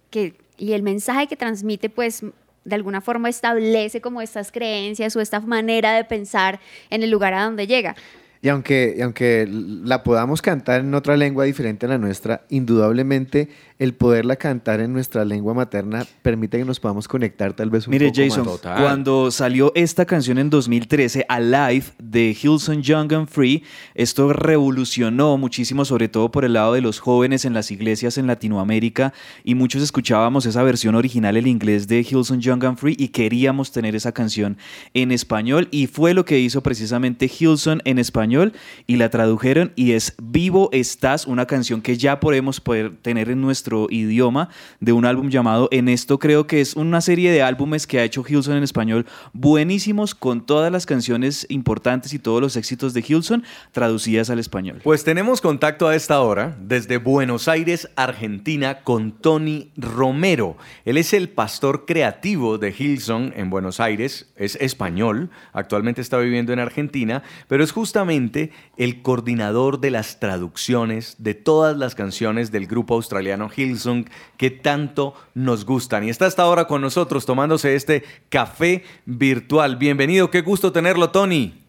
que, 0.09 0.35
y 0.57 0.73
el 0.73 0.83
mensaje 0.83 1.27
que 1.27 1.35
transmite 1.35 1.89
pues 1.89 2.23
de 2.65 2.75
alguna 2.75 3.01
forma 3.01 3.29
establece 3.29 4.01
como 4.01 4.21
estas 4.21 4.51
creencias 4.51 5.15
o 5.15 5.21
esta 5.21 5.39
manera 5.41 5.93
de 5.93 6.03
pensar 6.03 6.59
en 6.89 7.03
el 7.03 7.09
lugar 7.09 7.33
a 7.33 7.43
donde 7.43 7.67
llega. 7.67 7.95
Y 8.43 8.49
aunque, 8.49 8.93
y 8.97 9.01
aunque 9.01 9.47
la 9.49 10.03
podamos 10.03 10.41
cantar 10.41 10.81
en 10.81 10.93
otra 10.95 11.15
lengua 11.15 11.45
diferente 11.45 11.85
a 11.85 11.89
la 11.89 11.97
nuestra, 11.97 12.41
indudablemente 12.49 13.47
el 13.79 13.93
poderla 13.93 14.35
cantar 14.35 14.79
en 14.79 14.93
nuestra 14.93 15.25
lengua 15.25 15.53
materna 15.53 16.05
permite 16.21 16.57
que 16.57 16.65
nos 16.65 16.79
podamos 16.79 17.07
conectar 17.07 17.53
tal 17.53 17.69
vez 17.69 17.87
un 17.87 17.91
Mire, 17.91 18.07
poco 18.07 18.21
Jason, 18.21 18.45
más. 18.45 18.53
Total. 18.55 18.81
cuando 18.81 19.31
salió 19.31 19.71
esta 19.75 20.05
canción 20.05 20.37
en 20.37 20.49
2013, 20.49 21.25
Alive, 21.27 21.85
de 21.97 22.37
Hillsong 22.39 22.81
Young 22.81 23.13
and 23.13 23.27
Free, 23.27 23.63
esto 23.95 24.31
revolucionó 24.31 25.37
muchísimo, 25.37 25.85
sobre 25.85 26.07
todo 26.07 26.31
por 26.31 26.45
el 26.45 26.53
lado 26.53 26.73
de 26.73 26.81
los 26.81 26.99
jóvenes 26.99 27.45
en 27.45 27.53
las 27.53 27.71
iglesias 27.71 28.17
en 28.17 28.27
Latinoamérica, 28.27 29.13
y 29.43 29.55
muchos 29.55 29.81
escuchábamos 29.81 30.45
esa 30.45 30.63
versión 30.63 30.95
original 30.95 31.37
en 31.37 31.47
inglés 31.47 31.87
de 31.87 31.99
Hillsong 32.01 32.39
Young 32.39 32.63
and 32.65 32.77
Free 32.77 32.95
y 32.97 33.09
queríamos 33.09 33.71
tener 33.71 33.95
esa 33.95 34.11
canción 34.11 34.57
en 34.93 35.11
español, 35.11 35.67
y 35.71 35.87
fue 35.87 36.13
lo 36.13 36.25
que 36.25 36.39
hizo 36.39 36.61
precisamente 36.61 37.27
Hillsong 37.27 37.81
en 37.85 37.99
español, 37.99 38.53
y 38.87 38.97
la 38.97 39.09
tradujeron, 39.09 39.73
y 39.75 39.91
es 39.91 40.15
Vivo 40.21 40.69
Estás, 40.71 41.25
una 41.27 41.45
canción 41.45 41.81
que 41.81 41.97
ya 41.97 42.19
podemos 42.19 42.61
poder 42.61 42.95
tener 43.01 43.29
en 43.29 43.41
nuestro 43.41 43.72
idioma, 43.89 44.49
de 44.79 44.93
un 44.93 45.05
álbum 45.05 45.29
llamado 45.29 45.67
En 45.71 45.89
esto 45.89 46.19
creo 46.19 46.47
que 46.47 46.61
es 46.61 46.75
una 46.75 47.01
serie 47.01 47.31
de 47.31 47.41
álbumes 47.41 47.87
que 47.87 47.99
ha 47.99 48.03
hecho 48.03 48.23
Hillsong 48.27 48.57
en 48.57 48.63
español 48.63 49.05
buenísimos 49.33 50.15
con 50.15 50.45
todas 50.45 50.71
las 50.71 50.85
canciones 50.85 51.45
importantes 51.49 52.13
y 52.13 52.19
todos 52.19 52.41
los 52.41 52.55
éxitos 52.55 52.93
de 52.93 53.03
Hillsong 53.07 53.43
traducidas 53.71 54.29
al 54.29 54.39
español. 54.39 54.79
Pues 54.83 55.03
tenemos 55.03 55.41
contacto 55.41 55.87
a 55.87 55.95
esta 55.95 56.21
hora 56.21 56.55
desde 56.59 56.97
Buenos 56.97 57.47
Aires, 57.47 57.89
Argentina, 57.95 58.81
con 58.83 59.11
Tony 59.11 59.71
Romero. 59.77 60.57
Él 60.85 60.97
es 60.97 61.13
el 61.13 61.29
pastor 61.29 61.85
creativo 61.85 62.57
de 62.57 62.73
Hillsong 62.77 63.33
en 63.35 63.49
Buenos 63.49 63.79
Aires, 63.79 64.31
es 64.35 64.55
español, 64.55 65.29
actualmente 65.53 66.01
está 66.01 66.17
viviendo 66.17 66.53
en 66.53 66.59
Argentina, 66.59 67.23
pero 67.47 67.63
es 67.63 67.71
justamente 67.71 68.51
el 68.77 69.01
coordinador 69.01 69.79
de 69.79 69.91
las 69.91 70.19
traducciones 70.19 71.15
de 71.19 71.33
todas 71.33 71.77
las 71.77 71.95
canciones 71.95 72.51
del 72.51 72.67
grupo 72.67 72.95
australiano 72.95 73.49
Hillsong 73.55 74.05
que 74.37 74.51
tanto 74.51 75.13
nos 75.33 75.65
gustan. 75.65 76.03
Y 76.03 76.09
está 76.09 76.25
hasta 76.25 76.43
ahora 76.43 76.65
con 76.65 76.81
nosotros 76.81 77.25
tomándose 77.25 77.75
este 77.75 78.03
café 78.29 78.83
virtual. 79.05 79.77
Bienvenido, 79.77 80.29
qué 80.29 80.41
gusto 80.41 80.71
tenerlo, 80.71 81.09
Tony. 81.11 81.63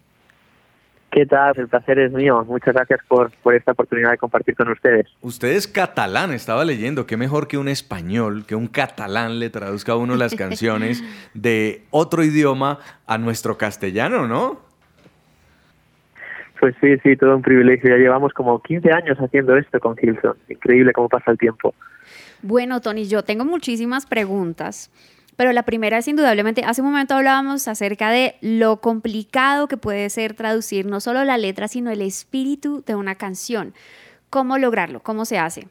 ¿Qué 1.15 1.27
tal? 1.27 1.57
El 1.57 1.69
placer 1.69 2.01
es 2.01 2.11
mío. 2.11 2.45
Muchas 2.45 2.75
gracias 2.75 2.99
por, 3.07 3.31
por 3.45 3.55
esta 3.55 3.71
oportunidad 3.71 4.11
de 4.11 4.19
compartir 4.19 4.57
con 4.57 4.69
ustedes. 4.69 5.07
Usted 5.21 5.53
es 5.53 5.69
catalán, 5.69 6.33
estaba 6.33 6.65
leyendo. 6.65 7.07
Qué 7.07 7.17
mejor 7.17 7.47
que 7.47 7.57
un 7.57 7.69
español, 7.69 8.45
que 8.47 8.57
un 8.57 8.67
catalán 8.67 9.39
le 9.39 9.49
traduzca 9.49 9.93
a 9.93 9.97
uno 9.97 10.17
las 10.17 10.35
canciones 10.37 11.05
de 11.33 11.85
otro 11.91 12.25
idioma 12.25 12.81
a 13.07 13.17
nuestro 13.17 13.57
castellano, 13.57 14.27
¿no? 14.27 14.64
Pues 16.65 16.75
sí, 16.81 16.97
sí, 17.03 17.15
todo 17.15 17.37
un 17.37 17.43
privilegio. 17.43 17.91
Ya 17.91 17.99
llevamos 17.99 18.33
como 18.33 18.59
15 18.63 18.91
años 18.91 19.19
haciendo 19.19 19.55
esto 19.55 19.79
con 19.81 19.97
Hilson. 20.01 20.35
Increíble 20.49 20.95
cómo 20.95 21.11
pasa 21.11 21.31
el 21.31 21.37
tiempo. 21.37 21.75
Bueno, 22.41 22.81
Tony, 22.81 23.05
yo 23.05 23.23
tengo 23.23 23.45
muchísimas 23.45 24.07
preguntas, 24.07 24.91
pero 25.37 25.53
la 25.53 25.65
primera 25.65 25.99
es 25.99 26.09
indudablemente, 26.09 26.63
hace 26.65 26.81
un 26.81 26.91
momento 26.91 27.17
hablábamos 27.17 27.69
acerca 27.69 28.09
de 28.09 28.37
lo 28.41 28.79
complicado 28.79 29.69
que 29.69 29.77
puede 29.77 30.09
ser 30.09 30.33
traducir 30.33 30.87
no 30.87 31.01
solo 31.01 31.23
la 31.25 31.37
letra, 31.37 31.69
sino 31.69 31.91
el 31.91 32.01
espíritu 32.01 32.83
de 32.87 32.95
una 32.95 33.15
canción. 33.15 33.75
¿Cómo 34.31 34.57
lograrlo? 34.57 35.01
¿Cómo 35.01 35.27
se 35.27 35.39
hace? 35.39 35.69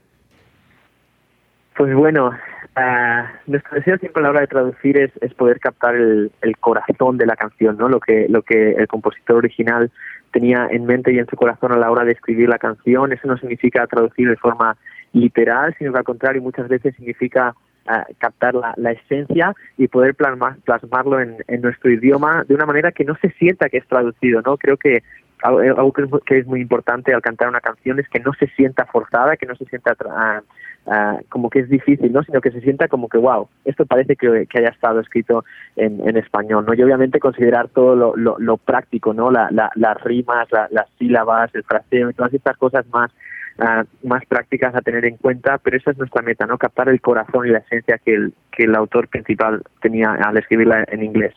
Pues 1.76 1.96
bueno, 1.96 2.38
ah, 2.76 3.32
nuestro 3.48 3.78
deseo 3.78 3.98
siempre 3.98 4.22
a 4.22 4.26
la 4.26 4.30
hora 4.30 4.42
de 4.42 4.48
traducir 4.48 4.96
es, 5.00 5.12
es 5.22 5.34
poder 5.34 5.60
captar 5.60 5.96
el, 5.96 6.32
el 6.44 6.56
corazón 6.58 7.18
de 7.18 7.26
la 7.26 7.36
canción, 7.36 7.78
¿no? 7.78 7.90
Lo 7.90 8.00
que, 8.00 8.28
lo 8.30 8.44
que 8.44 8.74
el 8.74 8.88
compositor 8.88 9.38
original 9.38 9.92
tenía 10.34 10.68
en 10.70 10.86
mente 10.86 11.14
y 11.14 11.20
en 11.20 11.28
su 11.28 11.38
corazón 11.38 11.72
a 11.72 11.78
la 11.78 11.90
hora 11.90 12.04
de 12.04 12.12
escribir 12.12 12.50
la 12.50 12.58
canción. 12.58 13.14
Eso 13.14 13.28
no 13.28 13.38
significa 13.38 13.88
traducir 13.88 14.28
de 14.28 14.36
forma 14.36 14.76
literal, 15.14 15.74
sino 15.78 15.94
que 15.94 16.00
al 16.00 16.04
contrario 16.04 16.42
muchas 16.42 16.68
veces 16.68 16.96
significa 16.96 17.56
ah, 17.88 18.06
captar 18.18 18.56
la, 18.56 18.74
la 18.76 18.92
esencia 18.92 19.54
y 19.78 19.88
poder 19.88 20.16
plasmar, 20.16 20.58
plasmarlo 20.66 21.22
en, 21.22 21.38
en 21.48 21.62
nuestro 21.62 21.92
idioma 21.92 22.44
de 22.48 22.56
una 22.56 22.66
manera 22.66 22.92
que 22.92 23.06
no 23.06 23.16
se 23.22 23.30
sienta 23.32 23.70
que 23.70 23.78
es 23.78 23.88
traducido, 23.88 24.42
¿no? 24.42 24.58
Creo 24.58 24.76
que 24.76 25.04
algo 25.44 25.60
algo 25.60 25.92
que 26.26 26.40
es, 26.40 26.48
muy 26.48 26.62
importante 26.62 27.14
al 27.14 27.22
cantar 27.22 27.50
una 27.50 27.62
canción 27.62 28.00
es 28.00 28.08
que 28.10 28.20
no 28.20 28.34
se 28.34 28.48
sienta 28.48 28.86
forzada, 28.86 29.38
que 29.38 29.46
no 29.46 29.56
se 29.56 29.66
sienta 29.66 29.96
ah, 30.10 30.42
ah, 30.88 31.18
como 31.30 31.50
que 31.50 31.60
es 31.60 31.70
difícil, 31.70 32.12
¿no? 32.12 32.24
Sino 32.24 32.42
que 32.42 32.52
se 32.52 32.62
sienta 32.62 32.88
como 32.88 33.08
que, 33.10 33.18
wow, 33.18 33.48
esto 33.66 33.86
parece 33.86 34.16
que, 34.16 34.48
que 34.50 34.60
haya 34.60 34.70
estado 34.70 35.00
escrito 35.00 35.44
en, 35.76 36.08
en 36.08 36.18
español, 36.18 36.66
¿no? 36.66 36.74
Y 36.74 36.82
obviamente 36.82 37.20
considerar 37.20 37.68
todo 37.70 37.96
lo, 37.96 38.16
lo, 38.16 38.38
lo 38.40 38.58
práctico, 38.58 39.14
¿no? 39.14 39.30
La, 39.32 39.50
la- 39.52 39.72
las 39.76 40.02
rimas, 40.04 40.48
la- 40.52 40.68
las 40.72 40.88
sílabas, 40.98 41.54
el 41.54 41.64
fraseo 41.64 42.12
todas 42.14 42.34
estas 42.34 42.58
cosas 42.58 42.86
más 42.94 43.12
ah, 43.60 43.84
más 44.04 44.26
prácticas 44.26 44.74
a 44.76 44.82
tener 44.82 45.06
en 45.06 45.18
cuenta, 45.18 45.58
pero 45.60 45.78
esa 45.78 45.92
es 45.92 45.98
nuestra 45.98 46.22
meta, 46.22 46.46
¿no? 46.46 46.58
Captar 46.58 46.90
el 46.90 47.02
corazón 47.02 47.46
y 47.48 47.52
la 47.52 47.60
esencia 47.60 48.00
que 48.04 48.14
el, 48.16 48.34
que 48.52 48.64
el 48.64 48.76
autor 48.76 49.08
principal 49.10 49.62
tenía 49.82 50.12
al 50.14 50.38
escribirla 50.38 50.86
en 50.88 51.04
inglés. 51.04 51.34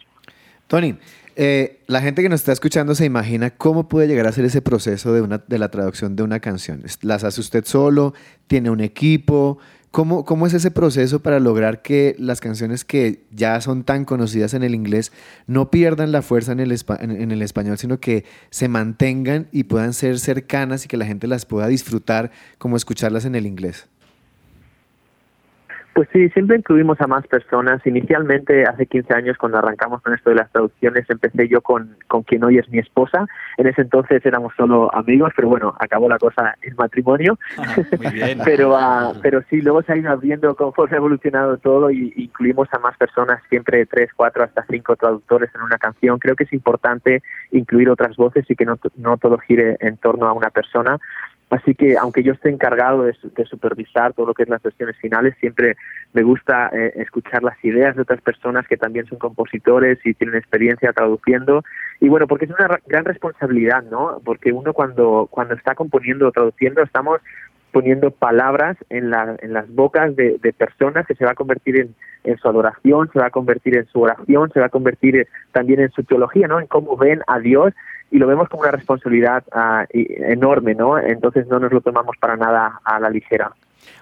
Tony, 0.66 0.96
eh, 1.36 1.82
la 1.86 2.00
gente 2.00 2.22
que 2.22 2.30
nos 2.30 2.40
está 2.40 2.52
escuchando 2.52 2.94
se 2.94 3.04
imagina 3.04 3.50
cómo 3.50 3.88
puede 3.88 4.08
llegar 4.08 4.26
a 4.26 4.32
ser 4.32 4.46
ese 4.46 4.62
proceso 4.62 5.12
de, 5.12 5.20
una, 5.20 5.44
de 5.46 5.58
la 5.58 5.70
traducción 5.70 6.16
de 6.16 6.22
una 6.22 6.40
canción. 6.40 6.82
¿Las 7.02 7.24
hace 7.24 7.40
usted 7.42 7.64
solo? 7.66 8.14
¿Tiene 8.46 8.70
un 8.70 8.80
equipo? 8.80 9.58
¿Cómo, 9.90 10.24
¿Cómo 10.24 10.46
es 10.46 10.54
ese 10.54 10.70
proceso 10.70 11.20
para 11.20 11.38
lograr 11.38 11.82
que 11.82 12.16
las 12.18 12.40
canciones 12.40 12.84
que 12.84 13.24
ya 13.30 13.60
son 13.60 13.84
tan 13.84 14.06
conocidas 14.06 14.54
en 14.54 14.62
el 14.62 14.74
inglés 14.74 15.12
no 15.46 15.70
pierdan 15.70 16.10
la 16.10 16.22
fuerza 16.22 16.52
en 16.52 16.60
el, 16.60 16.74
en 17.00 17.30
el 17.30 17.42
español, 17.42 17.76
sino 17.76 18.00
que 18.00 18.24
se 18.50 18.68
mantengan 18.68 19.48
y 19.52 19.64
puedan 19.64 19.92
ser 19.92 20.18
cercanas 20.18 20.86
y 20.86 20.88
que 20.88 20.96
la 20.96 21.06
gente 21.06 21.26
las 21.26 21.44
pueda 21.44 21.66
disfrutar 21.68 22.30
como 22.58 22.76
escucharlas 22.76 23.26
en 23.26 23.34
el 23.34 23.46
inglés? 23.46 23.88
Pues 25.96 26.10
sí, 26.12 26.28
siempre 26.28 26.58
incluimos 26.58 27.00
a 27.00 27.06
más 27.06 27.26
personas. 27.26 27.80
Inicialmente, 27.86 28.64
hace 28.64 28.84
15 28.84 29.14
años, 29.14 29.38
cuando 29.38 29.56
arrancamos 29.56 30.02
con 30.02 30.12
esto 30.12 30.28
de 30.28 30.36
las 30.36 30.52
traducciones, 30.52 31.08
empecé 31.08 31.48
yo 31.48 31.62
con, 31.62 31.96
con 32.06 32.22
quien 32.22 32.44
hoy 32.44 32.58
es 32.58 32.68
mi 32.68 32.80
esposa. 32.80 33.26
En 33.56 33.66
ese 33.66 33.80
entonces 33.80 34.20
éramos 34.26 34.52
solo 34.58 34.94
amigos, 34.94 35.32
pero 35.34 35.48
bueno, 35.48 35.74
acabó 35.80 36.10
la 36.10 36.18
cosa 36.18 36.54
en 36.60 36.76
matrimonio. 36.76 37.38
Muy 37.96 38.12
bien. 38.12 38.40
pero 38.44 38.76
ah, 38.76 39.14
pero 39.22 39.42
sí, 39.48 39.62
luego 39.62 39.80
se 39.84 39.94
ha 39.94 39.96
ido 39.96 40.10
abriendo 40.10 40.54
conforme 40.54 40.96
ha 40.96 40.98
evolucionado 40.98 41.56
todo 41.56 41.90
y 41.90 42.12
incluimos 42.14 42.68
a 42.74 42.78
más 42.78 42.94
personas, 42.98 43.40
siempre 43.48 43.86
tres, 43.86 44.10
cuatro, 44.14 44.44
hasta 44.44 44.66
cinco 44.68 44.96
traductores 44.96 45.48
en 45.54 45.62
una 45.62 45.78
canción. 45.78 46.18
Creo 46.18 46.36
que 46.36 46.44
es 46.44 46.52
importante 46.52 47.22
incluir 47.52 47.88
otras 47.88 48.16
voces 48.16 48.44
y 48.50 48.54
que 48.54 48.66
no, 48.66 48.78
no 48.96 49.16
todo 49.16 49.38
gire 49.38 49.78
en 49.80 49.96
torno 49.96 50.26
a 50.28 50.34
una 50.34 50.50
persona. 50.50 50.98
Así 51.48 51.76
que, 51.76 51.96
aunque 51.96 52.24
yo 52.24 52.32
esté 52.32 52.50
encargado 52.50 53.04
de, 53.04 53.14
de 53.22 53.44
supervisar 53.44 54.12
todo 54.14 54.26
lo 54.26 54.34
que 54.34 54.42
es 54.42 54.48
las 54.48 54.60
versiones 54.62 54.96
finales, 54.96 55.36
siempre 55.38 55.76
me 56.12 56.22
gusta 56.24 56.70
eh, 56.72 56.92
escuchar 56.96 57.44
las 57.44 57.56
ideas 57.64 57.94
de 57.94 58.02
otras 58.02 58.20
personas 58.20 58.66
que 58.66 58.76
también 58.76 59.06
son 59.06 59.18
compositores 59.18 59.98
y 60.04 60.14
tienen 60.14 60.34
experiencia 60.36 60.92
traduciendo. 60.92 61.62
Y 62.00 62.08
bueno, 62.08 62.26
porque 62.26 62.46
es 62.46 62.50
una 62.50 62.66
ra- 62.66 62.80
gran 62.86 63.04
responsabilidad, 63.04 63.84
¿no? 63.84 64.20
Porque 64.24 64.50
uno 64.50 64.72
cuando, 64.72 65.28
cuando 65.30 65.54
está 65.54 65.76
componiendo 65.76 66.26
o 66.26 66.32
traduciendo, 66.32 66.82
estamos 66.82 67.20
poniendo 67.76 68.10
palabras 68.10 68.78
en, 68.88 69.10
la, 69.10 69.36
en 69.42 69.52
las 69.52 69.68
bocas 69.68 70.16
de, 70.16 70.38
personas 70.56 71.06
que 71.06 71.14
se 71.14 71.26
va 71.26 71.32
a 71.32 71.34
convertir 71.34 71.78
en, 71.78 71.94
en 72.24 72.38
su 72.38 72.48
adoración, 72.48 73.10
se 73.12 73.18
va 73.18 73.26
a 73.26 73.30
convertir 73.30 73.76
en 73.76 73.86
su 73.88 74.00
oración, 74.00 74.50
se 74.50 74.60
va 74.60 74.66
a 74.66 74.70
convertir 74.70 75.14
eh, 75.14 75.28
también 75.52 75.80
en 75.80 75.90
su 75.90 76.02
teología, 76.02 76.48
¿no? 76.48 76.58
En 76.58 76.68
cómo 76.68 76.96
ven 76.96 77.20
a 77.26 77.38
Dios 77.38 77.74
y 78.10 78.16
lo 78.16 78.26
vemos 78.26 78.48
como 78.48 78.62
una 78.62 78.70
responsabilidad 78.70 79.44
ah, 79.52 79.84
enorme, 79.90 80.74
¿no? 80.74 80.98
Entonces 80.98 81.46
no 81.48 81.58
nos 81.58 81.70
lo 81.70 81.82
tomamos 81.82 82.16
para 82.18 82.38
nada 82.38 82.80
a 82.82 82.98
la 82.98 83.10
ligera. 83.10 83.52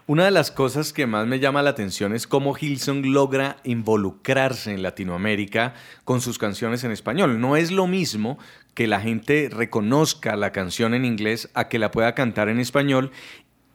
Una 0.06 0.26
de 0.26 0.30
las 0.30 0.50
cosas 0.50 0.92
que 0.92 1.06
más 1.06 1.26
me 1.26 1.40
llama 1.40 1.62
la 1.62 1.70
atención 1.70 2.14
es 2.14 2.26
cómo 2.26 2.54
Hilson 2.58 3.12
logra 3.12 3.56
involucrarse 3.64 4.72
en 4.72 4.82
Latinoamérica 4.82 5.74
con 6.04 6.20
sus 6.20 6.38
canciones 6.38 6.84
en 6.84 6.92
español. 6.92 7.40
No 7.40 7.56
es 7.56 7.72
lo 7.72 7.86
mismo 7.86 8.38
que 8.74 8.86
la 8.86 9.00
gente 9.00 9.48
reconozca 9.50 10.36
la 10.36 10.52
canción 10.52 10.94
en 10.94 11.04
inglés 11.04 11.50
a 11.54 11.68
que 11.68 11.78
la 11.78 11.90
pueda 11.90 12.14
cantar 12.14 12.48
en 12.48 12.58
español. 12.58 13.12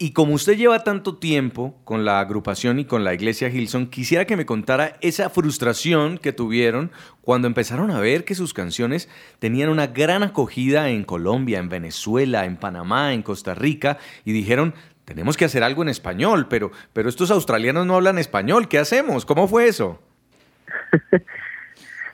Y 0.01 0.13
como 0.13 0.33
usted 0.33 0.55
lleva 0.55 0.85
tanto 0.85 1.17
tiempo 1.17 1.75
con 1.83 2.05
la 2.05 2.21
agrupación 2.21 2.79
y 2.79 2.85
con 2.85 3.03
la 3.03 3.13
iglesia 3.13 3.49
Hilson, 3.49 3.87
quisiera 3.87 4.23
que 4.23 4.37
me 4.37 4.45
contara 4.45 4.93
esa 5.01 5.29
frustración 5.29 6.17
que 6.17 6.31
tuvieron 6.31 6.89
cuando 7.21 7.47
empezaron 7.49 7.91
a 7.91 7.99
ver 7.99 8.23
que 8.23 8.33
sus 8.33 8.53
canciones 8.53 9.09
tenían 9.39 9.67
una 9.67 9.87
gran 9.87 10.23
acogida 10.23 10.87
en 10.87 11.03
Colombia, 11.03 11.59
en 11.59 11.67
Venezuela, 11.67 12.45
en 12.45 12.55
Panamá, 12.55 13.13
en 13.13 13.23
Costa 13.23 13.55
Rica, 13.55 13.97
y 14.23 14.31
dijeron, 14.31 14.73
tenemos 15.03 15.35
que 15.35 15.43
hacer 15.43 15.63
algo 15.63 15.81
en 15.81 15.89
español, 15.89 16.47
pero, 16.49 16.71
pero 16.93 17.09
estos 17.09 17.29
australianos 17.29 17.85
no 17.85 17.95
hablan 17.95 18.19
español, 18.19 18.69
¿qué 18.69 18.79
hacemos? 18.79 19.25
¿Cómo 19.25 19.49
fue 19.49 19.67
eso? 19.67 20.01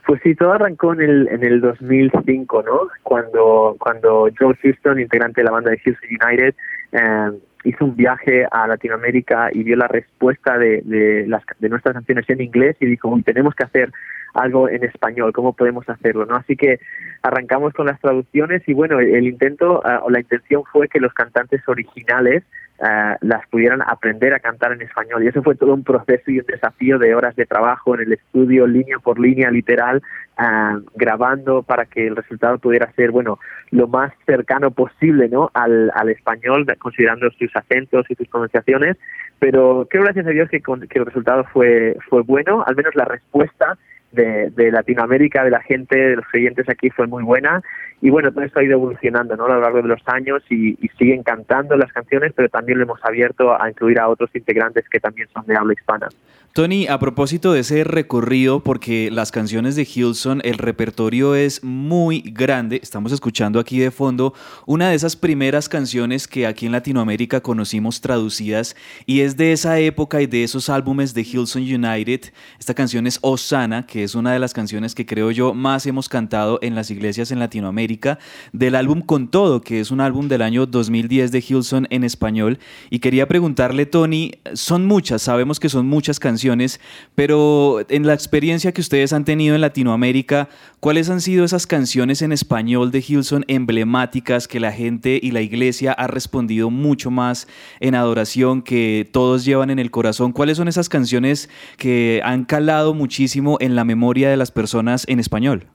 Pues 0.07 0.21
sí, 0.21 0.35
todo 0.35 0.51
arrancó 0.51 0.93
en 0.93 1.01
el, 1.01 1.27
en 1.29 1.43
el 1.43 1.61
2005, 1.61 2.61
¿no? 2.61 2.89
Cuando, 3.01 3.75
cuando 3.79 4.29
Joe 4.37 4.55
Houston, 4.61 4.99
integrante 4.99 5.41
de 5.41 5.45
la 5.45 5.51
banda 5.51 5.71
de 5.71 5.79
Houston 5.79 6.09
United, 6.21 6.53
eh, 6.91 7.31
hizo 7.65 7.85
un 7.85 7.95
viaje 7.95 8.45
a 8.49 8.67
Latinoamérica 8.67 9.49
y 9.51 9.63
vio 9.63 9.75
la 9.75 9.87
respuesta 9.87 10.57
de, 10.57 10.81
de, 10.83 11.27
las, 11.27 11.43
de 11.59 11.69
nuestras 11.69 11.93
canciones 11.93 12.29
en 12.29 12.41
inglés 12.41 12.77
y 12.79 12.85
dijo, 12.85 13.09
"Uy, 13.09 13.23
tenemos 13.23 13.53
que 13.55 13.63
hacer 13.63 13.91
algo 14.33 14.69
en 14.69 14.83
español, 14.83 15.33
¿cómo 15.33 15.53
podemos 15.53 15.87
hacerlo? 15.89 16.25
¿no? 16.25 16.35
Así 16.35 16.55
que 16.55 16.79
arrancamos 17.23 17.73
con 17.73 17.87
las 17.87 17.99
traducciones 17.99 18.61
y 18.67 18.73
bueno, 18.73 18.99
el, 18.99 19.15
el 19.15 19.27
intento 19.27 19.81
ah, 19.85 20.01
o 20.03 20.09
la 20.09 20.19
intención 20.19 20.63
fue 20.71 20.87
que 20.87 20.99
los 20.99 21.13
cantantes 21.13 21.61
originales 21.67 22.43
ah, 22.81 23.17
las 23.21 23.47
pudieran 23.49 23.81
aprender 23.81 24.33
a 24.33 24.39
cantar 24.39 24.71
en 24.73 24.81
español. 24.81 25.23
Y 25.23 25.27
eso 25.27 25.43
fue 25.43 25.55
todo 25.55 25.73
un 25.73 25.83
proceso 25.83 26.31
y 26.31 26.39
un 26.39 26.45
desafío 26.45 26.97
de 26.99 27.15
horas 27.15 27.35
de 27.35 27.45
trabajo 27.45 27.95
en 27.95 28.01
el 28.01 28.13
estudio, 28.13 28.67
línea 28.67 28.99
por 28.99 29.19
línea, 29.19 29.49
literal, 29.51 30.01
ah, 30.37 30.79
grabando 30.95 31.63
para 31.63 31.85
que 31.85 32.07
el 32.07 32.15
resultado 32.15 32.57
pudiera 32.59 32.91
ser, 32.93 33.11
bueno, 33.11 33.39
lo 33.71 33.87
más 33.87 34.11
cercano 34.25 34.71
posible 34.71 35.29
¿no? 35.29 35.49
al, 35.53 35.91
al 35.95 36.09
español, 36.09 36.65
considerando 36.79 37.29
sus 37.31 37.55
acentos 37.55 38.05
y 38.09 38.15
sus 38.15 38.27
pronunciaciones. 38.27 38.97
Pero 39.39 39.87
creo, 39.89 40.03
gracias 40.03 40.27
a 40.27 40.29
Dios, 40.29 40.49
que, 40.49 40.61
con- 40.61 40.87
que 40.87 40.99
el 40.99 41.05
resultado 41.05 41.43
fue, 41.51 41.97
fue 42.09 42.21
bueno, 42.21 42.63
al 42.65 42.75
menos 42.75 42.95
la 42.95 43.05
respuesta 43.05 43.77
de, 44.15 44.49
de 44.49 44.71
Latinoamérica, 44.71 45.43
de 45.43 45.51
la 45.51 45.61
gente, 45.61 45.97
de 45.97 46.15
los 46.15 46.25
creyentes 46.27 46.67
aquí 46.69 46.89
fue 46.89 47.07
muy 47.07 47.23
buena. 47.23 47.61
Y 48.01 48.09
bueno, 48.09 48.31
todo 48.31 48.43
esto 48.43 48.59
ha 48.59 48.63
ido 48.63 48.73
evolucionando 48.73 49.35
¿no? 49.35 49.45
a 49.45 49.55
lo 49.55 49.61
largo 49.61 49.81
de 49.81 49.87
los 49.87 50.01
años 50.07 50.43
y, 50.49 50.77
y 50.83 50.89
siguen 50.97 51.23
cantando 51.23 51.75
las 51.75 51.91
canciones, 51.91 52.33
pero 52.35 52.49
también 52.49 52.77
lo 52.77 52.83
hemos 52.83 52.99
abierto 53.03 53.59
a 53.59 53.69
incluir 53.69 53.99
a 53.99 54.07
otros 54.07 54.29
integrantes 54.35 54.87
que 54.89 54.99
también 54.99 55.27
son 55.33 55.45
de 55.45 55.55
habla 55.55 55.73
hispana. 55.73 56.09
Tony, 56.55 56.87
a 56.87 56.99
propósito 56.99 57.51
de 57.51 57.59
ese 57.59 57.83
recorrido, 57.83 58.61
porque 58.61 59.09
las 59.11 59.33
canciones 59.33 59.75
de 59.75 59.85
Hilson, 59.93 60.39
el 60.45 60.57
repertorio 60.57 61.35
es 61.35 61.61
muy 61.65 62.21
grande. 62.21 62.79
Estamos 62.81 63.11
escuchando 63.11 63.59
aquí 63.59 63.77
de 63.77 63.91
fondo 63.91 64.33
una 64.65 64.87
de 64.87 64.95
esas 64.95 65.17
primeras 65.17 65.67
canciones 65.67 66.29
que 66.29 66.47
aquí 66.47 66.65
en 66.65 66.71
Latinoamérica 66.71 67.41
conocimos 67.41 67.99
traducidas 67.99 68.77
y 69.05 69.19
es 69.19 69.35
de 69.35 69.51
esa 69.51 69.79
época 69.79 70.21
y 70.21 70.27
de 70.27 70.45
esos 70.45 70.69
álbumes 70.69 71.13
de 71.13 71.23
Hilson 71.23 71.63
United. 71.63 72.31
Esta 72.57 72.73
canción 72.73 73.05
es 73.05 73.19
Osana, 73.21 73.85
que 73.85 74.04
es 74.05 74.15
una 74.15 74.31
de 74.31 74.39
las 74.39 74.53
canciones 74.53 74.95
que 74.95 75.05
creo 75.05 75.31
yo 75.31 75.53
más 75.53 75.85
hemos 75.85 76.07
cantado 76.07 76.59
en 76.61 76.75
las 76.75 76.89
iglesias 76.91 77.31
en 77.31 77.39
Latinoamérica, 77.39 78.19
del 78.53 78.75
álbum 78.75 79.01
Con 79.01 79.27
Todo, 79.27 79.61
que 79.61 79.79
es 79.79 79.91
un 79.91 79.99
álbum 79.99 80.27
del 80.27 80.41
año 80.41 80.65
2010 80.65 81.31
de 81.31 81.43
Hilson 81.45 81.87
en 81.89 82.03
español. 82.03 82.59
Y 82.89 82.99
quería 82.99 83.27
preguntarle, 83.27 83.85
Tony, 83.85 84.33
son 84.53 84.85
muchas, 84.85 85.23
sabemos 85.23 85.59
que 85.59 85.69
son 85.69 85.87
muchas 85.87 86.19
canciones, 86.19 86.79
pero 87.15 87.85
en 87.89 88.05
la 88.05 88.13
experiencia 88.13 88.71
que 88.71 88.81
ustedes 88.81 89.11
han 89.11 89.25
tenido 89.25 89.55
en 89.55 89.61
Latinoamérica, 89.61 90.49
¿cuáles 90.79 91.09
han 91.09 91.21
sido 91.21 91.43
esas 91.43 91.65
canciones 91.65 92.21
en 92.21 92.31
español 92.31 92.91
de 92.91 93.03
Hilson 93.05 93.43
emblemáticas 93.47 94.47
que 94.47 94.59
la 94.59 94.71
gente 94.71 95.19
y 95.21 95.31
la 95.31 95.41
iglesia 95.41 95.93
ha 95.93 96.07
respondido 96.07 96.69
mucho 96.69 97.09
más 97.09 97.47
en 97.79 97.95
adoración, 97.95 98.61
que 98.61 99.09
todos 99.11 99.45
llevan 99.45 99.71
en 99.71 99.79
el 99.79 99.89
corazón? 99.89 100.31
¿Cuáles 100.31 100.57
son 100.57 100.67
esas 100.67 100.89
canciones 100.89 101.49
que 101.77 102.21
han 102.23 102.45
calado 102.45 102.93
muchísimo 102.93 103.57
en 103.59 103.75
la 103.75 103.84
memoria 103.85 104.29
de 104.29 104.37
las 104.37 104.51
personas 104.51 105.05
en 105.07 105.19
español? 105.19 105.67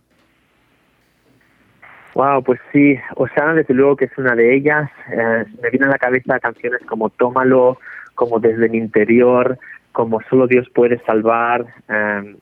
Wow, 2.15 2.43
pues 2.43 2.61
sí, 2.73 2.99
Osana 3.15 3.55
desde 3.55 3.73
luego 3.73 3.97
que 3.97 4.07
es 4.07 4.19
una 4.19 4.35
de 4.35 4.55
ellas. 4.55 4.91
Eh, 5.13 5.45
me 5.63 5.71
vienen 5.71 5.89
a 5.89 5.93
la 5.93 5.99
cabeza 5.99 6.41
canciones 6.41 6.81
como 6.87 7.09
Tómalo, 7.11 7.79
como 8.15 8.41
Desde 8.41 8.67
el 8.67 8.75
Interior, 8.75 9.59
como 9.93 10.21
Solo 10.29 10.47
Dios 10.47 10.69
puede 10.75 10.99
salvar, 11.05 11.65
em, 11.89 12.37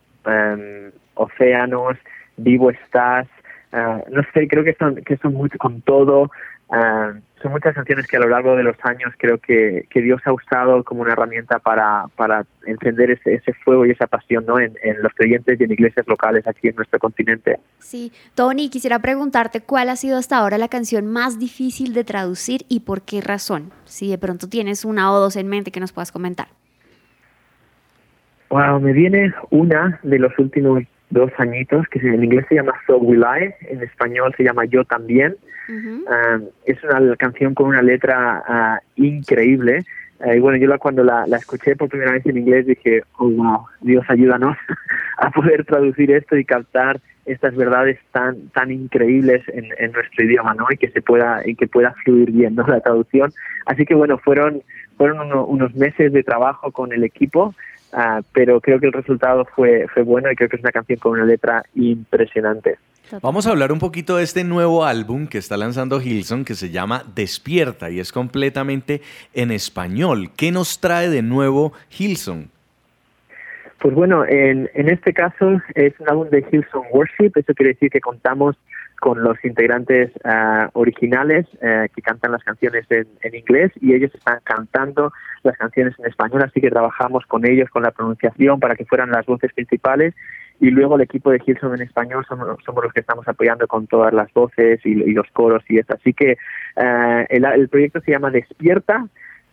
Océanos, 1.15 1.97
Vivo 2.37 2.71
estás. 2.71 3.27
eh, 3.73 4.05
no 4.11 4.23
sé, 4.33 4.49
creo 4.49 4.65
que 4.65 4.75
son, 4.75 4.97
que 4.97 5.17
son 5.19 5.35
mucho 5.35 5.59
con 5.59 5.83
todo. 5.83 6.31
Son 7.43 7.53
muchas 7.53 7.75
canciones 7.75 8.07
que 8.07 8.17
a 8.17 8.21
lo 8.21 8.29
largo 8.29 8.57
de 8.57 8.63
los 8.63 8.77
años 8.83 9.13
creo 9.17 9.39
que, 9.39 9.87
que 9.91 10.01
Dios 10.01 10.21
ha 10.25 10.33
usado 10.33 10.83
como 10.85 11.03
una 11.03 11.13
herramienta 11.13 11.59
para, 11.59 12.07
para 12.17 12.45
encender 12.67 13.11
ese, 13.11 13.35
ese 13.35 13.53
fuego 13.53 13.87
y 13.87 13.91
esa 13.91 14.07
pasión 14.07 14.45
¿no? 14.47 14.59
en, 14.59 14.77
en 14.83 15.03
los 15.03 15.13
creyentes 15.15 15.61
y 15.61 15.65
en 15.65 15.71
iglesias 15.71 16.07
locales 16.09 16.47
aquí 16.47 16.69
en 16.69 16.77
nuestro 16.77 16.99
continente. 16.99 17.59
Sí, 17.79 18.13
Tony, 18.35 18.69
quisiera 18.71 18.99
preguntarte 18.99 19.61
cuál 19.61 19.89
ha 19.89 19.97
sido 19.97 20.19
hasta 20.19 20.37
ahora 20.37 20.59
la 20.59 20.69
canción 20.69 21.07
más 21.07 21.39
difícil 21.39 21.95
de 21.95 22.05
traducir 22.05 22.63
y 22.69 22.81
por 22.81 23.03
qué 23.03 23.21
razón. 23.21 23.71
Si 23.85 24.11
de 24.11 24.19
pronto 24.19 24.49
tienes 24.49 24.85
una 24.85 25.13
o 25.13 25.21
dos 25.21 25.37
en 25.37 25.49
mente 25.49 25.71
que 25.71 25.81
nos 25.81 25.93
puedas 25.93 26.13
comentar. 26.13 26.49
Wow, 28.51 28.81
me 28.81 28.93
viene 28.93 29.35
una 29.51 30.01
de 30.03 30.19
los 30.19 30.37
últimos 30.39 30.83
dos 31.11 31.31
añitos 31.39 31.87
que 31.89 31.99
en 32.01 32.23
inglés 32.25 32.47
se 32.49 32.57
llama 32.57 32.73
So 32.87 32.99
Will 32.99 33.23
I, 33.25 33.55
en 33.73 33.83
español 33.83 34.35
se 34.37 34.45
llama 34.45 34.65
Yo 34.67 34.85
también. 34.85 35.37
Ujú. 35.69 36.05
Ah, 36.11 36.39
es 36.65 36.83
una 36.85 37.17
canción 37.17 37.55
con 37.55 37.67
una 37.69 37.83
letra 37.83 38.43
ah, 38.47 38.81
increíble. 38.97 39.85
Ah, 40.21 40.35
y 40.35 40.41
bueno, 40.41 40.59
yo 40.59 40.67
la, 40.67 40.79
cuando 40.79 41.05
la, 41.05 41.27
la 41.27 41.37
escuché 41.37 41.77
por 41.77 41.89
primera 41.89 42.13
vez 42.13 42.25
en 42.27 42.39
inglés 42.39 42.67
dije, 42.67 43.03
oh 43.19 43.29
wow, 43.31 43.67
Dios 43.81 44.05
ayúdanos 44.09 44.57
a 45.19 45.31
poder 45.31 45.65
traducir 45.65 46.11
esto 46.11 46.37
y 46.37 46.45
captar 46.45 47.01
estas 47.27 47.55
verdades 47.55 47.99
tan 48.13 48.49
tan 48.55 48.71
increíbles 48.71 49.43
en, 49.49 49.67
en 49.79 49.93
nuestro 49.93 50.25
idioma, 50.25 50.55
¿no? 50.55 50.65
Y 50.71 50.79
que 50.79 50.89
se 50.89 51.03
pueda 51.03 51.43
y 51.45 51.55
que 51.57 51.67
pueda 51.69 51.93
fluir 52.03 52.31
bien, 52.33 52.55
¿no? 52.55 52.67
La 52.67 52.81
traducción. 52.81 53.31
Así 53.67 53.85
que 53.85 53.95
bueno, 53.95 54.17
fueron 54.19 54.63
fueron 54.97 55.21
uno- 55.21 55.45
unos 55.45 55.75
meses 55.75 56.13
de 56.13 56.23
trabajo 56.25 56.73
con 56.73 56.93
el 56.93 57.05
equipo, 57.05 57.55
ah, 57.93 58.21
pero 58.33 58.61
creo 58.61 58.81
que 58.81 58.87
el 58.87 58.93
resultado 58.93 59.45
fue 59.45 59.87
fue 59.89 60.03
bueno 60.03 60.31
y 60.31 60.37
creo 60.37 60.49
que 60.49 60.57
es 60.57 60.63
una 60.63 60.73
canción 60.73 60.99
con 60.99 61.13
una 61.13 61.25
letra 61.25 61.65
impresionante. 61.75 62.79
Vamos 63.23 63.47
a 63.47 63.51
hablar 63.51 63.73
un 63.73 63.79
poquito 63.79 64.19
de 64.19 64.25
este 64.25 64.45
nuevo 64.45 64.85
álbum 64.85 65.29
que 65.29 65.39
está 65.39 65.57
lanzando 65.57 66.01
Hilson 66.01 66.45
que 66.45 66.55
se 66.55 66.69
llama 66.69 67.05
Despierta 67.15 67.89
y 67.91 68.01
es 68.01 68.13
completamente 68.13 69.01
en 69.33 69.51
español. 69.51 70.31
¿Qué 70.37 70.53
nos 70.53 70.79
trae 70.79 71.09
de 71.09 71.23
nuevo 71.23 71.73
Hilson? 71.99 72.51
Pues 73.81 73.95
bueno, 73.95 74.27
en, 74.27 74.69
en 74.75 74.91
este 74.91 75.15
caso 75.15 75.61
es 75.75 75.95
un 76.01 76.11
álbum 76.11 76.29
de 76.29 76.45
Hillsong 76.51 76.87
Worship, 76.93 77.33
eso 77.37 77.55
quiere 77.55 77.73
decir 77.73 77.91
que 77.91 78.01
contamos 78.01 78.57
con 79.01 79.23
los 79.23 79.43
integrantes 79.45 80.11
ah, 80.25 80.71
originales 80.73 81.47
eh, 81.63 81.89
que 81.95 82.03
cantan 82.03 82.33
las 82.33 82.43
canciones 82.43 82.85
en, 82.91 83.07
en 83.23 83.35
inglés 83.35 83.73
y 83.81 83.95
ellos 83.95 84.15
están 84.15 84.41
cantando 84.45 85.13
las 85.43 85.57
canciones 85.57 85.95
en 85.99 86.07
español, 86.07 86.43
así 86.45 86.61
que 86.61 86.71
trabajamos 86.71 87.25
con 87.27 87.47
ellos 87.47 87.69
con 87.71 87.83
la 87.83 87.91
pronunciación 87.91 88.61
para 88.61 88.75
que 88.75 88.85
fueran 88.85 89.11
las 89.11 89.27
voces 89.27 89.53
principales 89.53 90.15
y 90.61 90.71
luego 90.71 90.97
el 90.97 91.03
equipo 91.03 91.31
de 91.31 91.41
Hillsong 91.45 91.75
en 91.75 91.83
español 91.83 92.25
somos, 92.29 92.59
somos 92.65 92.83
los 92.85 92.93
que 92.93 93.01
estamos 93.01 93.27
apoyando 93.29 93.67
con 93.69 93.87
todas 93.87 94.13
las 94.13 94.33
voces 94.33 94.81
y, 94.85 94.95
los 95.13 95.29
coros 95.33 95.63
y 95.69 95.79
eso. 95.79 95.95
Así 95.95 96.13
que 96.13 96.33
eh, 96.77 97.27
el, 97.29 97.45
el 97.45 97.69
proyecto 97.69 98.01
se 98.01 98.11
llama 98.13 98.31
Despierta 98.31 99.07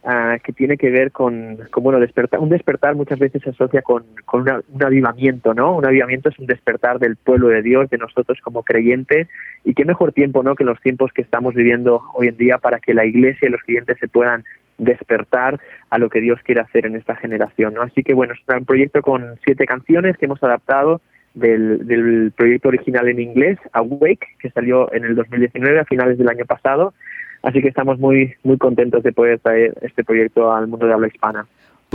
ah, 0.06 0.38
que 0.44 0.54
tiene 0.54 0.78
que 0.78 0.90
ver 0.90 1.12
con, 1.12 1.58
con, 1.72 1.84
bueno, 1.84 2.00
despertar. 2.00 2.40
Un 2.40 2.50
despertar 2.50 2.96
muchas 2.96 3.20
veces 3.20 3.42
se 3.42 3.50
asocia 3.50 3.82
con, 3.82 4.04
con 4.26 4.42
una- 4.42 4.62
un 4.72 4.84
avivamiento, 4.84 5.54
¿no? 5.54 5.76
Un 5.76 5.86
avivamiento 5.86 6.30
es 6.30 6.40
un 6.40 6.46
despertar 6.46 7.00
del 7.00 7.16
pueblo 7.18 7.48
de 7.50 7.62
Dios, 7.62 7.90
de 7.90 7.98
nosotros 7.98 8.40
como 8.42 8.64
creyentes, 8.64 9.28
y 9.64 9.74
qué 9.74 9.84
mejor 9.86 10.14
tiempo, 10.14 10.44
¿no? 10.44 10.56
Que 10.56 10.64
los 10.64 10.80
tiempos 10.82 11.12
que 11.12 11.22
estamos 11.22 11.54
viviendo 11.56 12.02
hoy 12.14 12.28
en 12.30 12.38
día 12.38 12.58
para 12.60 12.80
que 12.80 12.94
la 12.94 13.06
iglesia 13.06 13.48
y 13.48 13.52
los 13.52 13.62
creyentes 13.64 13.98
se 14.00 14.08
puedan 14.08 14.44
despertar 14.78 15.60
a 15.90 15.98
lo 15.98 16.10
que 16.10 16.22
Dios 16.22 16.40
quiere 16.44 16.62
hacer 16.62 16.86
en 16.86 16.96
esta 16.96 17.16
generación, 17.16 17.74
¿no? 17.74 17.82
Así 17.82 18.04
que 18.04 18.14
bueno, 18.14 18.34
es 18.34 18.40
un 18.48 18.66
proyecto 18.66 19.02
con 19.02 19.38
siete 19.46 19.66
canciones 19.66 20.18
que 20.18 20.26
hemos 20.26 20.44
adaptado 20.44 21.02
del, 21.34 21.86
del 21.88 22.32
proyecto 22.36 22.70
original 22.70 23.08
en 23.08 23.20
inglés, 23.20 23.58
Awake, 23.74 24.28
que 24.40 24.50
salió 24.52 24.92
en 24.94 25.06
el 25.06 25.16
2019, 25.16 25.80
a 25.80 25.86
finales 25.86 26.18
del 26.18 26.30
año 26.30 26.46
pasado. 26.46 26.94
Así 27.46 27.62
que 27.62 27.68
estamos 27.68 28.00
muy, 28.00 28.34
muy 28.44 28.58
contentos 28.58 29.04
de 29.04 29.14
poder 29.14 29.38
traer 29.38 29.78
este 29.84 30.04
proyecto 30.04 30.52
al 30.52 30.68
mundo 30.68 30.88
de 30.88 30.94
habla 30.94 31.08
hispana. 31.08 31.46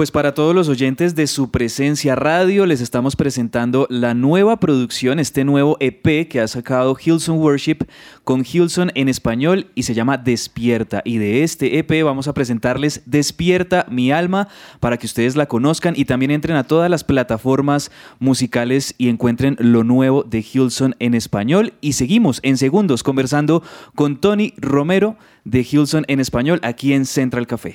Pues 0.00 0.10
para 0.10 0.32
todos 0.32 0.54
los 0.54 0.70
oyentes 0.70 1.14
de 1.14 1.26
su 1.26 1.50
presencia 1.50 2.14
radio, 2.14 2.64
les 2.64 2.80
estamos 2.80 3.16
presentando 3.16 3.86
la 3.90 4.14
nueva 4.14 4.58
producción, 4.58 5.18
este 5.18 5.44
nuevo 5.44 5.76
EP 5.78 6.26
que 6.26 6.40
ha 6.40 6.48
sacado 6.48 6.96
Hilson 6.98 7.36
Worship 7.36 7.80
con 8.24 8.42
Hilson 8.50 8.92
en 8.94 9.10
español 9.10 9.66
y 9.74 9.82
se 9.82 9.92
llama 9.92 10.16
Despierta. 10.16 11.02
Y 11.04 11.18
de 11.18 11.42
este 11.42 11.76
EP 11.78 12.02
vamos 12.02 12.28
a 12.28 12.32
presentarles 12.32 13.02
Despierta 13.04 13.84
mi 13.90 14.10
alma 14.10 14.48
para 14.80 14.96
que 14.96 15.04
ustedes 15.04 15.36
la 15.36 15.44
conozcan 15.44 15.92
y 15.94 16.06
también 16.06 16.30
entren 16.30 16.56
a 16.56 16.64
todas 16.64 16.88
las 16.88 17.04
plataformas 17.04 17.90
musicales 18.20 18.94
y 18.96 19.10
encuentren 19.10 19.56
lo 19.58 19.84
nuevo 19.84 20.22
de 20.22 20.42
Hilson 20.50 20.96
en 20.98 21.12
español. 21.12 21.74
Y 21.82 21.92
seguimos 21.92 22.40
en 22.42 22.56
segundos 22.56 23.02
conversando 23.02 23.62
con 23.94 24.18
Tony 24.18 24.54
Romero 24.56 25.18
de 25.44 25.60
Hilson 25.70 26.06
en 26.08 26.20
español 26.20 26.58
aquí 26.62 26.94
en 26.94 27.04
Central 27.04 27.46
Café. 27.46 27.74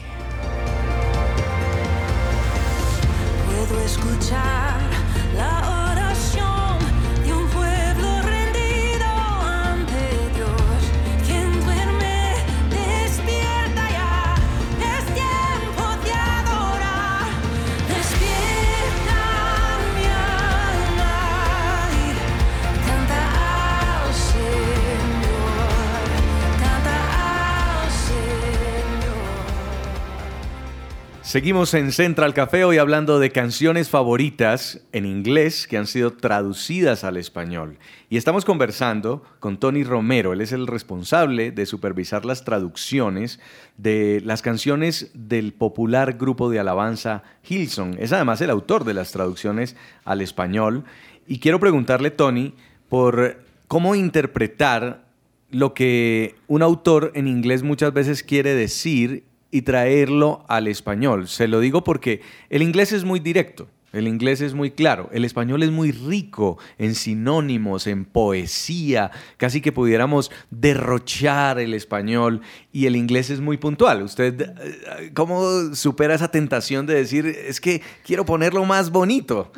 Seguimos 31.36 31.74
en 31.74 31.92
Central 31.92 32.34
Café 32.34 32.64
hoy 32.64 32.78
hablando 32.78 33.20
de 33.20 33.30
canciones 33.30 33.90
favoritas 33.90 34.80
en 34.94 35.06
inglés 35.06 35.68
que 35.68 35.78
han 35.78 35.86
sido 35.86 36.14
traducidas 36.14 37.04
al 37.04 37.18
español. 37.18 37.78
Y 38.10 38.16
estamos 38.16 38.46
conversando 38.46 39.22
con 39.42 39.60
Tony 39.60 39.84
Romero, 39.84 40.32
él 40.32 40.40
es 40.40 40.54
el 40.54 40.66
responsable 40.66 41.52
de 41.52 41.66
supervisar 41.66 42.24
las 42.24 42.46
traducciones 42.46 43.42
de 43.76 44.22
las 44.24 44.42
canciones 44.42 45.12
del 45.14 45.52
popular 45.52 46.14
grupo 46.14 46.50
de 46.50 46.60
alabanza 46.60 47.24
Hillsong. 47.50 47.98
Es 48.00 48.14
además 48.14 48.40
el 48.40 48.50
autor 48.50 48.86
de 48.86 48.94
las 48.94 49.12
traducciones 49.12 49.76
al 50.06 50.22
español. 50.22 50.86
Y 51.28 51.40
quiero 51.40 51.60
preguntarle, 51.60 52.12
Tony, 52.12 52.54
por 52.88 53.44
cómo 53.68 53.94
interpretar 53.96 55.04
lo 55.52 55.74
que 55.74 56.36
un 56.48 56.62
autor 56.62 57.12
en 57.14 57.28
inglés 57.28 57.62
muchas 57.62 57.92
veces 57.92 58.24
quiere 58.24 58.56
decir 58.56 59.35
y 59.56 59.62
traerlo 59.62 60.44
al 60.50 60.68
español. 60.68 61.30
Se 61.30 61.48
lo 61.48 61.62
digo 61.62 61.86
porque 61.86 62.20
el 62.50 62.62
inglés 62.62 62.92
es 62.92 63.06
muy 63.06 63.22
directo, 63.22 63.70
el 63.94 64.06
inglés 64.06 64.42
es 64.42 64.54
muy 64.54 64.72
claro, 64.72 65.08
el 65.14 65.24
español 65.24 65.64
es 65.64 65.72
muy 65.72 65.94
rico 65.94 66.58
en 66.78 66.94
sinónimos, 66.94 67.88
en 67.88 68.04
poesía, 68.04 69.12
casi 69.38 69.62
que 69.62 69.72
pudiéramos 69.72 70.30
derrochar 70.52 71.58
el 71.60 71.74
español 71.74 72.42
y 72.74 72.88
el 72.88 72.98
inglés 72.98 73.30
es 73.30 73.40
muy 73.40 73.56
puntual. 73.56 74.04
¿Usted 74.04 74.42
eh, 74.42 75.12
cómo 75.14 75.74
supera 75.74 76.16
esa 76.16 76.30
tentación 76.30 76.86
de 76.86 76.96
decir, 76.96 77.26
es 77.26 77.62
que 77.62 77.82
quiero 78.06 78.26
ponerlo 78.26 78.66
más 78.66 78.92
bonito? 78.92 79.54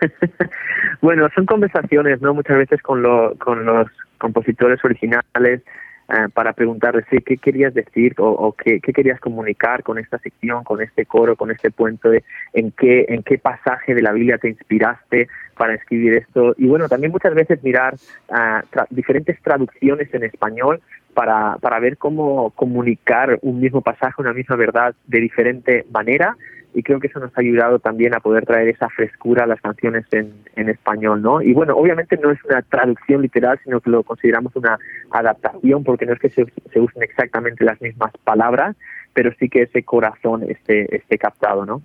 bueno, 1.02 1.28
son 1.34 1.46
conversaciones, 1.46 2.22
¿no? 2.22 2.32
Muchas 2.32 2.58
veces 2.58 2.80
con, 2.80 3.02
lo, 3.02 3.34
con 3.38 3.64
los 3.64 3.88
compositores 4.18 4.78
originales 4.84 5.62
eh, 6.08 6.28
para 6.32 6.52
preguntarles 6.52 7.04
sí, 7.10 7.18
qué 7.18 7.36
querías 7.38 7.72
decir 7.74 8.14
o, 8.18 8.52
qué, 8.52 8.80
querías 8.80 9.20
comunicar 9.20 9.82
con 9.82 9.98
esta 9.98 10.18
sección, 10.18 10.62
con 10.64 10.82
este 10.82 11.06
coro, 11.06 11.36
con 11.36 11.50
este 11.50 11.70
puente, 11.70 12.24
en 12.52 12.72
qué, 12.72 13.06
en 13.08 13.22
qué 13.22 13.38
pasaje 13.38 13.94
de 13.94 14.02
la 14.02 14.12
Biblia 14.12 14.38
te 14.38 14.48
inspiraste 14.48 15.28
para 15.56 15.74
escribir 15.74 16.14
esto. 16.14 16.54
Y 16.58 16.66
bueno, 16.66 16.88
también 16.88 17.12
muchas 17.12 17.34
veces 17.34 17.62
mirar 17.62 17.94
ah, 18.30 18.62
tra- 18.70 18.86
diferentes 18.90 19.40
traducciones 19.40 20.12
en 20.12 20.24
español 20.24 20.80
para, 21.14 21.56
para 21.60 21.78
ver 21.78 21.96
cómo 21.96 22.50
comunicar 22.50 23.38
un 23.42 23.60
mismo 23.60 23.80
pasaje, 23.80 24.20
una 24.20 24.32
misma 24.32 24.56
verdad 24.56 24.94
de 25.06 25.20
diferente 25.20 25.86
manera 25.90 26.36
y 26.74 26.82
creo 26.82 26.98
que 26.98 27.06
eso 27.06 27.20
nos 27.20 27.30
ha 27.36 27.40
ayudado 27.40 27.78
también 27.78 28.14
a 28.14 28.20
poder 28.20 28.44
traer 28.44 28.68
esa 28.68 28.88
frescura 28.88 29.44
a 29.44 29.46
las 29.46 29.60
canciones 29.60 30.04
en, 30.10 30.32
en 30.56 30.68
español, 30.68 31.22
¿no? 31.22 31.40
Y 31.40 31.52
bueno, 31.52 31.76
obviamente 31.76 32.16
no 32.16 32.32
es 32.32 32.44
una 32.44 32.62
traducción 32.62 33.22
literal, 33.22 33.60
sino 33.62 33.80
que 33.80 33.90
lo 33.90 34.02
consideramos 34.02 34.54
una 34.56 34.78
adaptación, 35.10 35.84
porque 35.84 36.04
no 36.04 36.12
es 36.12 36.18
que 36.18 36.30
se, 36.30 36.44
se 36.72 36.80
usen 36.80 37.02
exactamente 37.04 37.64
las 37.64 37.80
mismas 37.80 38.12
palabras, 38.24 38.76
pero 39.12 39.32
sí 39.38 39.48
que 39.48 39.62
ese 39.62 39.84
corazón 39.84 40.42
esté, 40.50 40.94
esté 40.94 41.16
captado, 41.16 41.64
¿no? 41.64 41.80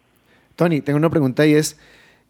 Tony, 0.56 0.82
tengo 0.82 0.98
una 0.98 1.12
pregunta 1.12 1.46
y 1.46 1.54
es, 1.54 1.80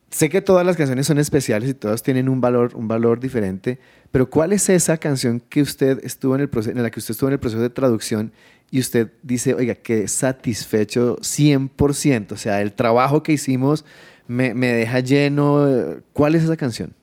sé 0.09 0.29
que 0.29 0.41
todas 0.41 0.65
las 0.65 0.75
canciones 0.75 1.07
son 1.07 1.17
especiales 1.17 1.69
y 1.69 1.73
todas 1.73 2.03
tienen 2.03 2.27
un 2.27 2.41
valor, 2.41 2.75
un 2.75 2.89
valor 2.89 3.21
diferente, 3.21 3.79
pero 4.11 4.29
¿cuál 4.29 4.51
es 4.51 4.69
esa 4.69 4.97
canción 4.97 5.39
que 5.39 5.61
usted 5.61 6.03
estuvo 6.03 6.35
en 6.35 6.41
el 6.41 6.49
proceso, 6.49 6.75
en 6.75 6.83
la 6.83 6.91
que 6.91 6.99
usted 6.99 7.13
estuvo 7.13 7.29
en 7.29 7.33
el 7.33 7.39
proceso 7.39 7.61
de 7.61 7.69
traducción 7.69 8.33
y 8.71 8.79
usted 8.79 9.11
dice, 9.23 9.53
oiga, 9.53 9.75
qué 9.75 10.07
satisfecho 10.07 11.17
100%, 11.17 12.31
o 12.31 12.37
sea, 12.37 12.61
el 12.61 12.73
trabajo 12.73 13.23
que 13.23 13.31
hicimos 13.31 13.85
me, 14.27 14.53
me 14.53 14.67
deja 14.67 14.99
lleno. 14.99 15.65
¿Cuál 16.13 16.35
es 16.35 16.43
esa 16.43 16.55
canción? 16.55 16.93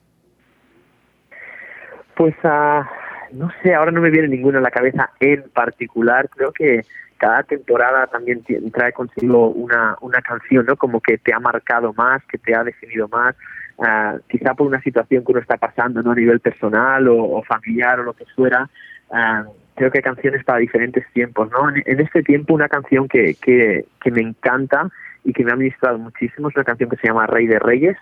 Pues 2.15 2.33
ah, 2.43 2.89
no 3.33 3.51
sé, 3.61 3.75
ahora 3.75 3.91
no 3.91 4.01
me 4.01 4.09
viene 4.09 4.29
ninguna 4.29 4.59
a 4.59 4.61
la 4.61 4.71
cabeza 4.71 5.11
en 5.19 5.43
particular. 5.53 6.29
Creo 6.29 6.51
que 6.51 6.85
cada 7.17 7.43
temporada 7.43 8.07
también 8.07 8.43
trae 8.71 8.93
consigo 8.93 9.49
una, 9.49 9.97
una 10.01 10.21
canción, 10.21 10.65
¿no? 10.65 10.77
Como 10.77 11.01
que 11.01 11.17
te 11.17 11.33
ha 11.33 11.39
marcado 11.39 11.93
más, 11.93 12.23
que 12.25 12.37
te 12.37 12.55
ha 12.55 12.63
definido 12.63 13.07
más. 13.07 13.35
Ah, 13.79 14.15
quizá 14.29 14.55
por 14.55 14.65
una 14.65 14.81
situación 14.81 15.23
que 15.23 15.31
uno 15.31 15.41
está 15.41 15.57
pasando, 15.57 16.01
¿no? 16.01 16.11
A 16.11 16.15
nivel 16.15 16.39
personal 16.39 17.07
o, 17.09 17.23
o 17.23 17.43
familiar 17.43 17.99
o 17.99 18.03
lo 18.03 18.13
que 18.13 18.25
fuera. 18.35 18.69
Ah, 19.11 19.45
creo 19.75 19.91
que 19.91 19.99
hay 19.99 20.03
canciones 20.03 20.43
para 20.43 20.59
diferentes 20.59 21.05
tiempos, 21.13 21.49
¿no? 21.51 21.69
En, 21.69 21.99
este 21.99 22.23
tiempo 22.23 22.53
una 22.53 22.67
canción 22.67 23.07
que, 23.07 23.35
que, 23.35 23.85
que 24.01 24.11
me 24.11 24.21
encanta 24.21 24.89
y 25.23 25.33
que 25.33 25.43
me 25.43 25.51
ha 25.51 25.55
ministrado 25.55 25.97
muchísimo 25.97 26.49
es 26.49 26.55
una 26.55 26.65
canción 26.65 26.89
que 26.89 26.97
se 26.97 27.07
llama 27.07 27.27
Rey 27.27 27.47
de 27.47 27.59
Reyes, 27.59 27.97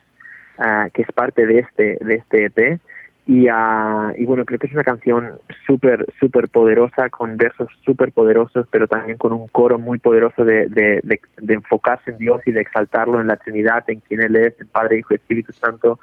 ah, 0.58 0.88
que 0.94 1.02
es 1.02 1.12
parte 1.12 1.46
de 1.46 1.60
este, 1.60 1.98
de 2.02 2.16
este 2.16 2.46
EP. 2.46 2.80
Y, 3.28 3.48
ah, 3.52 4.14
y 4.16 4.26
bueno, 4.26 4.46
creo 4.46 4.60
que 4.60 4.68
es 4.68 4.74
una 4.74 4.84
canción 4.84 5.32
súper, 5.66 6.06
súper 6.20 6.48
poderosa, 6.48 7.10
con 7.10 7.38
versos 7.38 7.68
súper 7.84 8.12
poderosos, 8.12 8.68
pero 8.70 8.88
también 8.88 9.18
con 9.18 9.34
un 9.34 9.48
coro 9.48 9.80
muy 9.80 9.98
poderoso 9.98 10.46
de, 10.46 10.68
de, 10.68 11.02
de, 11.04 11.20
de 11.38 11.54
enfocarse 11.56 12.12
en 12.12 12.20
Dios 12.20 12.42
y 12.46 12.52
de 12.52 12.62
exaltarlo 12.62 13.20
en 13.20 13.28
la 13.28 13.38
Trinidad, 13.38 13.84
en 13.88 14.00
quien 14.02 14.22
Él 14.22 14.36
es, 14.36 14.54
el 14.60 14.68
Padre, 14.68 15.00
Hijo 15.00 15.14
y 15.14 15.16
Espíritu 15.16 15.52
Santo. 15.54 16.00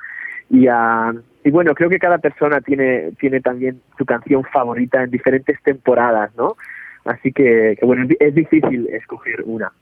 Y, 0.51 0.67
ah, 0.69 1.13
y 1.45 1.51
bueno, 1.51 1.75
creo 1.75 1.91
que 1.91 1.99
cada 1.99 2.19
persona 2.19 2.61
tiene, 2.61 3.13
tiene 3.21 3.41
también 3.41 3.81
su 3.99 4.05
canción 4.05 4.45
favorita 4.45 5.03
en 5.03 5.11
diferentes 5.11 5.61
temporadas, 5.63 6.35
¿no? 6.37 6.57
Así 7.05 7.33
que, 7.33 7.77
que 7.79 7.87
bueno, 7.87 8.07
es 8.21 8.35
difícil 8.35 8.89
escoger 8.89 9.43
una. 9.45 9.73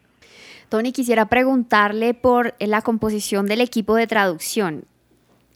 Tony, 0.70 0.92
quisiera 0.92 1.26
preguntarle 1.26 2.14
por 2.14 2.54
la 2.60 2.80
composición 2.80 3.46
del 3.46 3.60
equipo 3.60 3.96
de 3.96 4.06
traducción. 4.06 4.84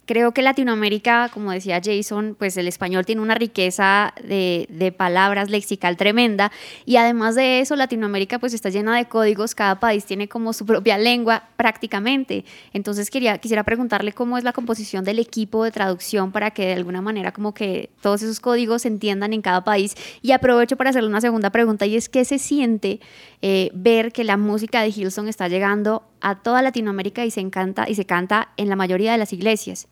Creo 0.07 0.33
que 0.33 0.43
Latinoamérica, 0.43 1.31
como 1.33 1.51
decía 1.51 1.81
Jason, 1.83 2.37
pues 2.39 2.59
el 2.59 2.69
español 2.69 3.07
tiene 3.07 3.23
una 3.23 3.35
riqueza 3.35 4.13
de, 4.23 4.95
palabras 4.99 5.49
lexical 5.49 5.97
tremenda 5.97 6.53
y 6.85 6.97
además 6.97 7.35
de 7.35 7.61
eso 7.61 7.75
Latinoamérica 7.75 8.39
pues 8.39 8.53
está 8.53 8.69
llena 8.69 8.97
de 8.97 9.07
códigos, 9.07 9.55
cada 9.55 9.81
país 9.81 10.05
tiene 10.05 10.29
como 10.29 10.53
su 10.53 10.67
propia 10.67 10.99
lengua 10.99 11.45
prácticamente. 11.57 12.45
Entonces 12.75 13.11
quería, 13.11 13.39
quisiera 13.39 13.65
preguntarle 13.65 14.13
cómo 14.13 14.37
es 14.37 14.45
la 14.45 14.53
composición 14.53 15.05
del 15.05 15.19
equipo 15.19 15.65
de 15.65 15.71
traducción 15.71 16.33
para 16.33 16.51
que 16.51 16.67
de 16.67 16.75
alguna 16.75 17.01
manera 17.01 17.33
como 17.33 17.55
que 17.55 17.89
todos 18.03 18.23
esos 18.23 18.41
códigos 18.41 18.83
se 18.83 18.89
entiendan 18.89 19.33
en 19.33 19.41
cada 19.41 19.65
país 19.65 19.95
y 20.21 20.33
aprovecho 20.33 20.77
para 20.77 20.91
hacerle 20.91 21.09
una 21.09 21.23
segunda 21.23 21.49
pregunta 21.49 21.87
y 21.87 21.97
es 21.97 22.11
qué 22.11 22.27
se 22.27 22.39
siente 22.39 23.01
eh, 23.41 23.71
ver 23.73 24.13
que 24.13 24.25
la 24.25 24.37
música 24.37 24.83
de 24.83 24.89
Hillsong 24.89 25.29
está 25.29 25.49
llegando 25.49 26.03
a 26.21 26.43
toda 26.43 26.61
Latinoamérica 26.61 27.25
y 27.25 27.31
se 27.31 27.41
encanta 27.41 27.89
y 27.89 27.95
se 27.95 28.05
canta 28.05 28.53
en 28.59 28.69
la 28.69 28.77
mayoría 28.77 29.13
de 29.13 29.19
las 29.19 29.33
iglesias. 29.33 29.89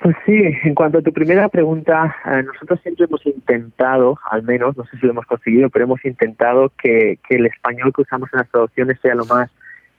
Pues 0.00 0.16
sí, 0.24 0.42
en 0.64 0.74
cuanto 0.74 0.98
a 0.98 1.02
tu 1.02 1.12
primera 1.12 1.48
pregunta, 1.50 2.16
eh, 2.24 2.42
nosotros 2.42 2.80
siempre 2.82 3.04
hemos 3.04 3.24
intentado, 3.26 4.18
al 4.30 4.42
menos, 4.42 4.74
no 4.76 4.84
sé 4.86 4.96
si 4.96 5.04
lo 5.04 5.12
hemos 5.12 5.26
conseguido, 5.26 5.68
pero 5.68 5.84
hemos 5.84 6.02
intentado 6.06 6.72
que, 6.82 7.18
que 7.28 7.36
el 7.36 7.46
español 7.46 7.92
que 7.94 8.02
usamos 8.02 8.30
en 8.32 8.38
las 8.38 8.48
traducciones 8.48 8.98
sea 9.02 9.14
lo 9.14 9.26
más 9.26 9.50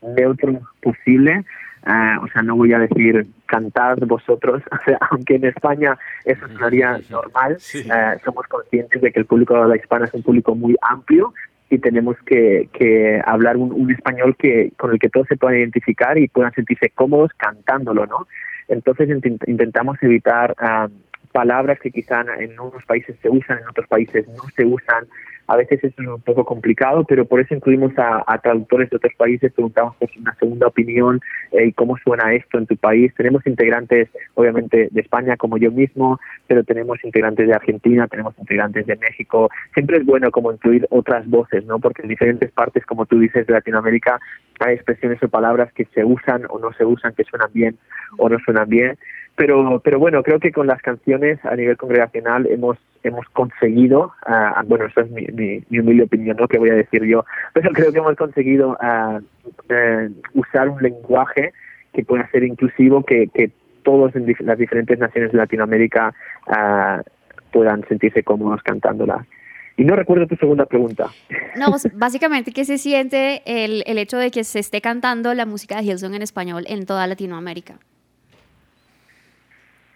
neutro 0.02 0.60
posible. 0.82 1.46
Eh, 1.86 2.16
o 2.20 2.28
sea, 2.30 2.42
no 2.42 2.56
voy 2.56 2.74
a 2.74 2.80
decir 2.80 3.28
cantad 3.46 3.98
vosotros, 4.00 4.64
o 4.72 4.78
sea, 4.86 4.98
aunque 5.12 5.36
en 5.36 5.46
España 5.46 5.96
eso 6.26 6.48
sonaría 6.48 7.00
normal, 7.10 7.58
eh, 7.74 8.18
somos 8.26 8.48
conscientes 8.48 9.02
de 9.02 9.12
que 9.12 9.20
el 9.20 9.26
público 9.26 9.54
de 9.54 9.62
habla 9.62 9.76
hispana 9.76 10.06
es 10.06 10.14
un 10.16 10.24
público 10.24 10.56
muy 10.56 10.76
amplio 10.82 11.34
y 11.70 11.78
tenemos 11.78 12.18
que, 12.26 12.70
que 12.74 13.22
hablar 13.26 13.58
un, 13.58 13.72
un 13.72 13.92
español 13.92 14.36
que 14.38 14.72
con 14.78 14.92
el 14.92 15.00
que 15.00 15.10
todos 15.10 15.28
se 15.28 15.38
puedan 15.38 15.60
identificar 15.60 16.18
y 16.18 16.28
puedan 16.28 16.54
sentirse 16.54 16.90
cómodos 16.90 17.32
cantándolo, 17.38 18.08
¿no? 18.08 18.28
Entonces 18.72 19.10
intent- 19.10 19.48
intentamos 19.48 20.02
evitar 20.02 20.56
ah, 20.58 20.88
palabras 21.32 21.80
que 21.80 21.92
quizá 21.92 22.22
en 22.40 22.60
unos 22.60 22.84
países 22.86 23.16
se 23.22 23.30
usan, 23.30 23.60
en 23.60 23.68
otros 23.68 23.88
países 23.88 24.28
no 24.30 24.44
se 24.56 24.66
usan. 24.66 25.06
A 25.52 25.58
veces 25.58 25.84
es 25.84 25.94
un 25.98 26.22
poco 26.22 26.46
complicado, 26.46 27.04
pero 27.04 27.26
por 27.26 27.42
eso 27.42 27.54
incluimos 27.54 27.92
a, 27.98 28.38
traductores 28.38 28.90
de 28.90 28.96
otros 28.96 29.14
países, 29.18 29.52
preguntamos 29.52 29.98
por 29.98 30.08
una 30.18 30.34
segunda 30.36 30.68
opinión 30.68 31.20
eh, 31.52 31.66
y 31.66 31.74
cómo 31.74 31.98
suena 31.98 32.34
esto 32.34 32.58
en 32.58 32.68
tu 32.68 32.78
país. 32.78 33.14
Tenemos 33.18 33.46
integrantes, 33.46 34.08
obviamente, 34.36 34.88
de 34.90 35.02
España 35.02 35.36
como 35.36 35.58
yo 35.58 35.70
mismo, 35.70 36.22
pero 36.48 36.64
tenemos 36.64 37.04
integrantes 37.04 37.50
de 37.50 37.54
Argentina, 37.54 38.08
tenemos 38.08 38.34
integrantes 38.40 38.86
de 38.86 38.96
México. 38.96 39.50
Siempre 39.74 39.98
es 39.98 40.06
bueno 40.06 40.32
como 40.32 40.54
incluir 40.54 40.88
otras 40.90 41.28
voces, 41.28 41.66
¿no? 41.66 41.80
Porque 41.80 42.04
en 42.04 42.08
diferentes 42.08 42.50
partes, 42.52 42.86
como 42.86 43.06
tú 43.06 43.20
dices, 43.20 43.46
de 43.46 43.52
Latinoamérica 43.52 44.22
hay 44.62 44.76
expresiones 44.76 45.22
o 45.22 45.28
palabras 45.28 45.74
que 45.74 45.84
se 45.94 46.06
usan 46.06 46.44
o 46.50 46.60
no 46.60 46.72
se 46.74 46.86
usan, 46.86 47.14
que 47.14 47.26
suenan 47.26 47.50
bien 47.52 47.78
o 48.18 48.30
no 48.30 48.40
suenan 48.40 48.70
bien. 48.70 48.98
Pero, 49.42 49.80
pero 49.84 49.98
bueno, 49.98 50.22
creo 50.22 50.40
que 50.40 50.52
con 50.52 50.68
las 50.68 50.84
canciones 50.84 51.44
a 51.44 51.56
nivel 51.56 51.76
congregacional 51.76 52.46
hemos 52.46 52.78
hemos 53.02 53.26
conseguido, 53.30 54.14
ah, 54.24 54.62
bueno, 54.68 54.86
eso 54.86 55.02
es 55.02 55.10
mi, 55.10 55.26
mi, 55.34 55.64
mi 55.68 55.80
humilde 55.80 56.04
opinión, 56.04 56.38
¿no? 56.38 56.48
Que 56.48 56.60
voy 56.60 56.70
a 56.70 56.76
decir 56.76 57.04
yo, 57.06 57.26
pero 57.52 57.72
creo 57.74 57.92
que 57.92 57.98
hemos 57.98 58.16
conseguido 58.18 58.78
ah, 58.80 59.20
eh, 59.70 60.10
usar 60.36 60.70
un 60.70 60.80
lenguaje 60.84 61.54
que 61.92 62.06
pueda 62.06 62.30
ser 62.30 62.44
inclusivo, 62.44 63.04
que, 63.04 63.30
que 63.34 63.50
todos 63.82 64.16
en 64.16 64.32
las 64.42 64.60
diferentes 64.60 65.00
naciones 65.00 65.32
de 65.32 65.40
Latinoamérica 65.40 66.14
puedan 67.52 67.84
sentirse 67.88 68.22
cómodos 68.22 68.62
cantándola. 68.62 69.26
Y 69.76 69.86
no 69.86 69.96
recuerdo 69.96 70.28
tu 70.28 70.36
segunda 70.36 70.68
pregunta. 70.68 71.08
No, 71.58 71.72
pues, 71.72 71.90
básicamente, 71.98 72.52
¿qué 72.52 72.64
se 72.64 72.78
siente 72.78 73.42
el, 73.46 73.84
el 73.88 73.98
hecho 73.98 74.18
de 74.18 74.30
que 74.30 74.44
se 74.44 74.60
esté 74.60 74.82
cantando 74.82 75.34
la 75.34 75.48
música 75.48 75.78
de 75.78 75.84
Hillsong 75.84 76.14
en 76.14 76.22
español 76.22 76.64
en 76.68 76.86
toda 76.86 77.08
Latinoamérica? 77.08 77.80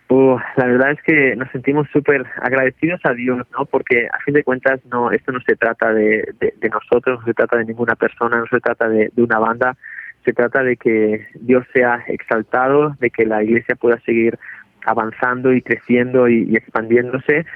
Uh, 0.07 0.37
la 0.55 0.67
verdad 0.67 0.91
es 0.91 1.01
que 1.01 1.35
nos 1.35 1.49
sentimos 1.49 1.87
súper 1.91 2.25
agradecidos 2.39 3.01
a 3.05 3.13
Dios, 3.13 3.39
¿no? 3.57 3.65
Porque 3.65 4.07
a 4.07 4.19
fin 4.19 4.35
de 4.35 4.43
cuentas 4.43 4.79
no, 4.85 5.11
esto 5.11 5.31
no 5.31 5.39
se 5.41 5.55
trata 5.55 5.93
de, 5.93 6.31
de, 6.39 6.53
de 6.59 6.69
nosotros, 6.69 7.19
no 7.19 7.25
se 7.25 7.33
trata 7.33 7.57
de 7.57 7.65
ninguna 7.65 7.95
persona, 7.95 8.37
no 8.37 8.45
se 8.45 8.59
trata 8.59 8.87
de, 8.87 9.11
una 9.17 9.39
banda, 9.39 9.75
se 10.23 10.31
trata 10.31 10.61
de 10.61 10.77
que 10.77 11.25
Dios 11.41 11.65
sea 11.73 12.03
exaltado, 12.07 12.95
de 12.99 13.09
que 13.09 13.25
la 13.25 13.43
iglesia 13.43 13.75
pueda 13.75 13.99
seguir 14.01 14.37
avanzando 14.85 15.51
y 15.53 15.63
creciendo 15.63 16.27
y, 16.27 16.55
expandiéndose. 16.55 17.47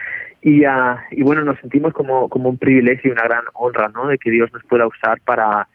Y, 0.42 0.64
ah, 0.66 1.04
y 1.12 1.22
bueno, 1.22 1.44
nos 1.44 1.60
sentimos 1.60 1.94
como, 1.94 2.30
como 2.30 2.50
un 2.50 2.58
privilegio 2.58 3.10
y 3.10 3.12
una 3.12 3.26
gran 3.26 3.44
honra, 3.54 3.90
¿no? 3.90 4.08
De 4.08 4.18
que 4.18 4.32
Dios 4.32 4.52
nos 4.54 4.64
pueda 4.64 4.88
usar 4.88 5.22
para, 5.24 5.68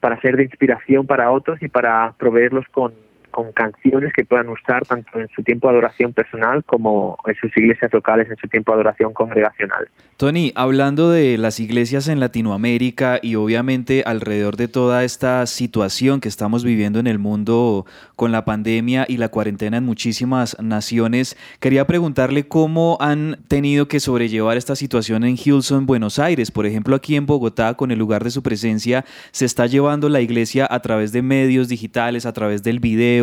para 0.00 0.18
ser 0.22 0.38
de 0.38 0.44
inspiración 0.44 1.06
para 1.06 1.30
otros 1.30 1.62
y 1.62 1.68
para 1.68 2.14
proveerlos 2.18 2.64
con, 2.70 2.94
con 3.30 3.52
canciones 3.52 4.12
que 4.14 4.24
puedan 4.24 4.48
usar 4.48 4.84
tanto 4.86 5.18
en 5.18 5.28
su 5.28 5.42
tiempo 5.42 5.68
de 5.68 5.74
adoración 5.74 6.12
personal 6.12 6.64
como 6.64 7.18
en 7.26 7.34
sus 7.36 7.56
iglesias 7.56 7.92
locales 7.92 8.28
en 8.30 8.36
su 8.36 8.48
tiempo 8.48 8.72
de 8.72 8.76
adoración 8.76 9.12
congregacional. 9.12 9.88
Tony, 10.16 10.52
hablando 10.56 11.10
de 11.10 11.38
las 11.38 11.60
iglesias 11.60 12.08
en 12.08 12.18
Latinoamérica 12.18 13.20
y 13.22 13.36
obviamente 13.36 14.02
alrededor 14.04 14.56
de 14.56 14.66
toda 14.66 15.04
esta 15.04 15.46
situación 15.46 16.20
que 16.20 16.28
estamos 16.28 16.64
viviendo 16.64 16.98
en 16.98 17.06
el 17.06 17.20
mundo 17.20 17.86
con 18.16 18.32
la 18.32 18.44
pandemia 18.44 19.06
y 19.08 19.18
la 19.18 19.28
cuarentena 19.28 19.76
en 19.76 19.84
muchísimas 19.84 20.60
naciones, 20.60 21.36
quería 21.60 21.86
preguntarle 21.86 22.48
cómo 22.48 22.98
han 23.00 23.38
tenido 23.46 23.86
que 23.86 24.00
sobrellevar 24.00 24.56
esta 24.56 24.74
situación 24.74 25.22
en 25.22 25.36
Hillsong, 25.36 25.86
Buenos 25.86 26.18
Aires. 26.18 26.50
Por 26.50 26.66
ejemplo, 26.66 26.96
aquí 26.96 27.14
en 27.14 27.26
Bogotá, 27.26 27.74
con 27.74 27.92
el 27.92 27.98
lugar 27.98 28.24
de 28.24 28.30
su 28.30 28.42
presencia, 28.42 29.04
se 29.30 29.44
está 29.44 29.66
llevando 29.66 30.08
la 30.08 30.20
iglesia 30.20 30.66
a 30.68 30.80
través 30.80 31.12
de 31.12 31.22
medios 31.22 31.68
digitales, 31.68 32.26
a 32.26 32.32
través 32.32 32.64
del 32.64 32.80
video, 32.80 33.17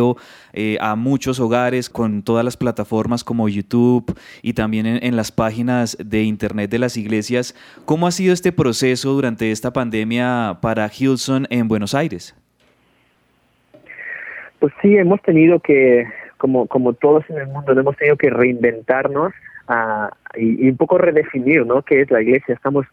eh, 0.52 0.78
a 0.80 0.96
muchos 0.96 1.40
hogares 1.40 1.90
con 1.90 2.22
todas 2.22 2.44
las 2.44 2.56
plataformas 2.56 3.24
como 3.24 3.48
YouTube 3.48 4.18
y 4.42 4.52
también 4.52 4.86
en, 4.86 5.16
las 5.16 5.32
páginas 5.32 5.96
de 6.02 6.22
internet 6.22 6.70
de 6.70 6.78
las 6.78 6.96
iglesias. 6.96 7.54
¿Cómo 7.84 8.06
ha 8.06 8.10
sido 8.10 8.32
este 8.32 8.52
proceso 8.52 9.12
durante 9.12 9.50
esta 9.50 9.72
pandemia 9.72 10.58
para 10.60 10.88
Hillsong 10.88 11.46
en 11.50 11.68
Buenos 11.68 11.94
Aires? 11.94 12.34
Pues 14.58 14.72
sí, 14.82 14.96
hemos 14.96 15.20
tenido 15.22 15.60
que, 15.60 16.06
como, 16.38 16.66
como 16.66 16.92
todos 16.94 17.24
en 17.28 17.38
el 17.38 17.46
mundo, 17.48 17.72
hemos 17.72 17.96
tenido 17.96 18.16
que 18.16 18.30
reinventarnos 18.30 19.32
ah, 19.68 20.10
y, 20.36 20.66
y 20.66 20.70
un 20.70 20.76
poco 20.76 20.98
redefinir 20.98 21.66
¿no? 21.66 21.82
qué 21.82 22.02
es 22.02 22.10
la 22.10 22.22
iglesia. 22.22 22.54
Estamos 22.54 22.86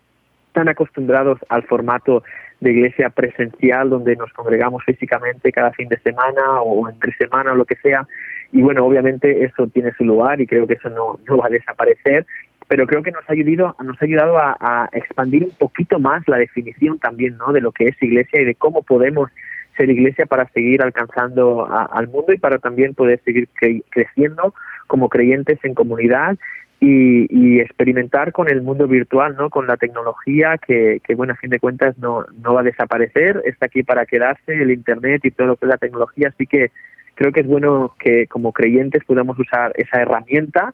tan 0.53 0.69
acostumbrados 0.69 1.39
al 1.49 1.63
formato 1.63 2.23
de 2.61 2.71
iglesia 2.71 3.09
presencial 3.09 3.89
donde 3.89 4.15
nos 4.15 4.31
congregamos 4.33 4.83
físicamente 4.85 5.51
cada 5.51 5.71
fin 5.71 5.89
de 5.89 5.99
semana 5.99 6.61
o 6.61 6.87
entre 6.89 7.13
semana 7.15 7.51
o 7.51 7.55
lo 7.55 7.65
que 7.65 7.75
sea. 7.75 8.07
Y 8.53 8.61
bueno, 8.61 8.85
obviamente 8.85 9.43
eso 9.43 9.67
tiene 9.67 9.91
su 9.97 10.05
lugar 10.05 10.39
y 10.39 10.47
creo 10.47 10.65
que 10.67 10.75
eso 10.75 10.89
no, 10.89 11.19
no 11.27 11.37
va 11.37 11.47
a 11.47 11.49
desaparecer, 11.49 12.25
pero 12.67 12.87
creo 12.87 13.03
que 13.03 13.11
nos 13.11 13.27
ha 13.29 13.33
ayudado, 13.33 13.75
nos 13.83 14.01
ha 14.01 14.05
ayudado 14.05 14.37
a, 14.37 14.89
expandir 14.93 15.43
un 15.43 15.51
poquito 15.57 15.99
más 15.99 16.25
la 16.27 16.37
definición 16.37 16.99
también 16.99 17.37
¿no? 17.37 17.51
de 17.51 17.61
lo 17.61 17.71
que 17.71 17.87
es 17.89 18.01
iglesia 18.01 18.41
y 18.41 18.45
de 18.45 18.55
cómo 18.55 18.83
podemos 18.83 19.29
ser 19.75 19.89
iglesia 19.89 20.25
para 20.27 20.47
seguir 20.49 20.81
alcanzando 20.83 21.65
a- 21.65 21.85
al 21.85 22.07
mundo 22.07 22.31
y 22.31 22.37
para 22.37 22.59
también 22.59 22.93
poder 22.93 23.19
seguir 23.25 23.49
cre- 23.59 23.83
creciendo 23.89 24.53
como 24.87 25.09
creyentes 25.09 25.59
en 25.63 25.73
comunidad 25.73 26.37
y, 26.85 27.59
experimentar 27.59 28.31
con 28.31 28.49
el 28.49 28.61
mundo 28.61 28.87
virtual, 28.87 29.35
¿no? 29.37 29.49
Con 29.49 29.67
la 29.67 29.77
tecnología 29.77 30.57
que, 30.57 31.01
que, 31.05 31.15
bueno, 31.15 31.33
a 31.33 31.37
fin 31.37 31.49
de 31.49 31.59
cuentas 31.59 31.97
no, 31.97 32.25
no 32.41 32.53
va 32.53 32.61
a 32.61 32.63
desaparecer, 32.63 33.41
está 33.45 33.67
aquí 33.67 33.83
para 33.83 34.05
quedarse, 34.05 34.53
el 34.53 34.71
Internet 34.71 35.21
y 35.23 35.31
todo 35.31 35.47
lo 35.47 35.55
que 35.55 35.65
es 35.65 35.69
la 35.69 35.77
tecnología, 35.77 36.29
así 36.29 36.45
que 36.45 36.71
creo 37.15 37.31
que 37.31 37.41
es 37.41 37.47
bueno 37.47 37.95
que 37.99 38.27
como 38.27 38.51
creyentes 38.51 39.03
podamos 39.05 39.37
usar 39.39 39.71
esa 39.75 40.01
herramienta 40.01 40.73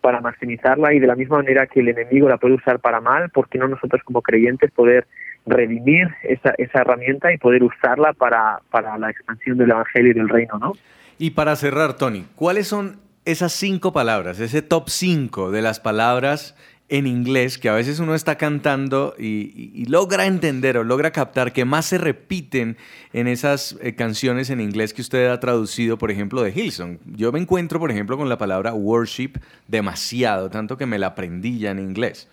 para 0.00 0.20
maximizarla 0.20 0.94
y 0.94 0.98
de 0.98 1.06
la 1.06 1.16
misma 1.16 1.38
manera 1.38 1.66
que 1.66 1.80
el 1.80 1.88
enemigo 1.88 2.28
la 2.28 2.38
puede 2.38 2.54
usar 2.54 2.78
para 2.78 3.00
mal, 3.00 3.28
¿por 3.30 3.48
qué 3.48 3.58
no 3.58 3.68
nosotros 3.68 4.02
como 4.04 4.22
creyentes 4.22 4.70
poder 4.70 5.06
redimir 5.46 6.08
esa, 6.22 6.54
esa 6.58 6.80
herramienta 6.80 7.32
y 7.32 7.38
poder 7.38 7.62
usarla 7.62 8.12
para, 8.12 8.60
para 8.70 8.96
la 8.98 9.10
expansión 9.10 9.58
del 9.58 9.70
Evangelio 9.70 10.12
y 10.12 10.14
del 10.14 10.28
reino, 10.28 10.58
¿no? 10.58 10.72
Y 11.18 11.32
para 11.32 11.54
cerrar, 11.56 11.98
Tony, 11.98 12.24
¿cuáles 12.34 12.66
son 12.66 13.09
esas 13.24 13.52
cinco 13.52 13.92
palabras, 13.92 14.40
ese 14.40 14.62
top 14.62 14.88
cinco 14.88 15.50
de 15.50 15.62
las 15.62 15.80
palabras 15.80 16.54
en 16.88 17.06
inglés 17.06 17.56
que 17.58 17.68
a 17.68 17.74
veces 17.74 18.00
uno 18.00 18.16
está 18.16 18.36
cantando 18.36 19.14
y, 19.16 19.26
y- 19.54 19.70
y 19.74 19.84
logra 19.84 20.26
entender 20.26 20.76
o 20.76 20.82
logra 20.82 21.12
captar 21.12 21.52
que 21.52 21.64
más 21.64 21.86
se 21.86 21.98
repiten 21.98 22.76
en 23.12 23.28
esas 23.28 23.76
eh, 23.80 23.94
canciones 23.94 24.50
en 24.50 24.60
inglés 24.60 24.92
que 24.92 25.00
usted 25.02 25.28
ha 25.28 25.38
traducido, 25.38 25.98
por 25.98 26.10
ejemplo, 26.10 26.42
de 26.42 26.50
Hillsong? 26.50 26.98
Yo 27.14 27.30
me 27.30 27.38
encuentro, 27.38 27.78
por 27.78 27.92
ejemplo, 27.92 28.16
con 28.16 28.28
la 28.28 28.38
palabra 28.38 28.74
worship 28.74 29.34
demasiado, 29.68 30.50
tanto 30.50 30.76
que 30.76 30.86
me 30.86 30.98
la 30.98 31.08
aprendí 31.08 31.60
ya 31.60 31.70
en 31.70 31.78
inglés. 31.78 32.28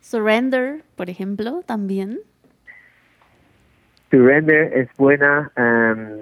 Surrender, 0.00 0.84
por 0.96 1.10
ejemplo, 1.10 1.62
también. 1.66 2.20
Surrender 4.10 4.72
es 4.72 4.88
buena. 4.96 5.52
um, 5.58 6.16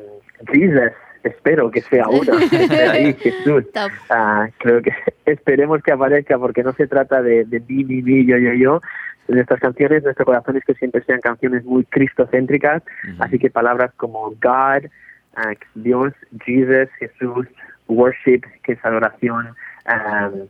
Jesus, 0.53 0.91
espero 1.27 1.71
que 1.71 1.83
sea 1.83 2.05
ahí, 2.91 3.15
Jesús. 3.15 3.65
Ah, 4.11 4.49
creo 4.59 4.83
que 4.83 4.93
esperemos 5.27 5.83
que 5.83 5.93
aparezca 5.93 6.39
porque 6.39 6.62
no 6.62 6.73
se 6.73 6.87
trata 6.87 7.23
de, 7.23 7.45
de 7.45 7.61
mí, 7.61 7.85
mi, 7.85 8.03
mi, 8.03 8.27
yo, 8.27 8.37
yo, 8.39 8.53
yo. 8.53 8.81
Nuestras 9.29 9.59
canciones, 9.59 10.05
nuestro 10.05 10.25
corazón 10.25 10.57
es 10.57 10.65
que 10.65 10.75
siempre 10.75 11.03
sean 11.03 11.21
canciones 11.21 11.65
muy 11.65 11.85
cristocéntricas, 11.85 12.83
así 13.19 13.41
que 13.41 13.51
palabras 13.51 13.91
como 13.97 14.31
God, 14.31 14.87
ah, 15.35 15.53
Dios, 15.75 16.12
Jesus, 16.45 16.89
Jesús, 17.01 17.47
worship, 17.89 18.43
que 18.62 18.73
es 18.73 18.85
adoración, 18.85 19.49
um, 19.89 20.47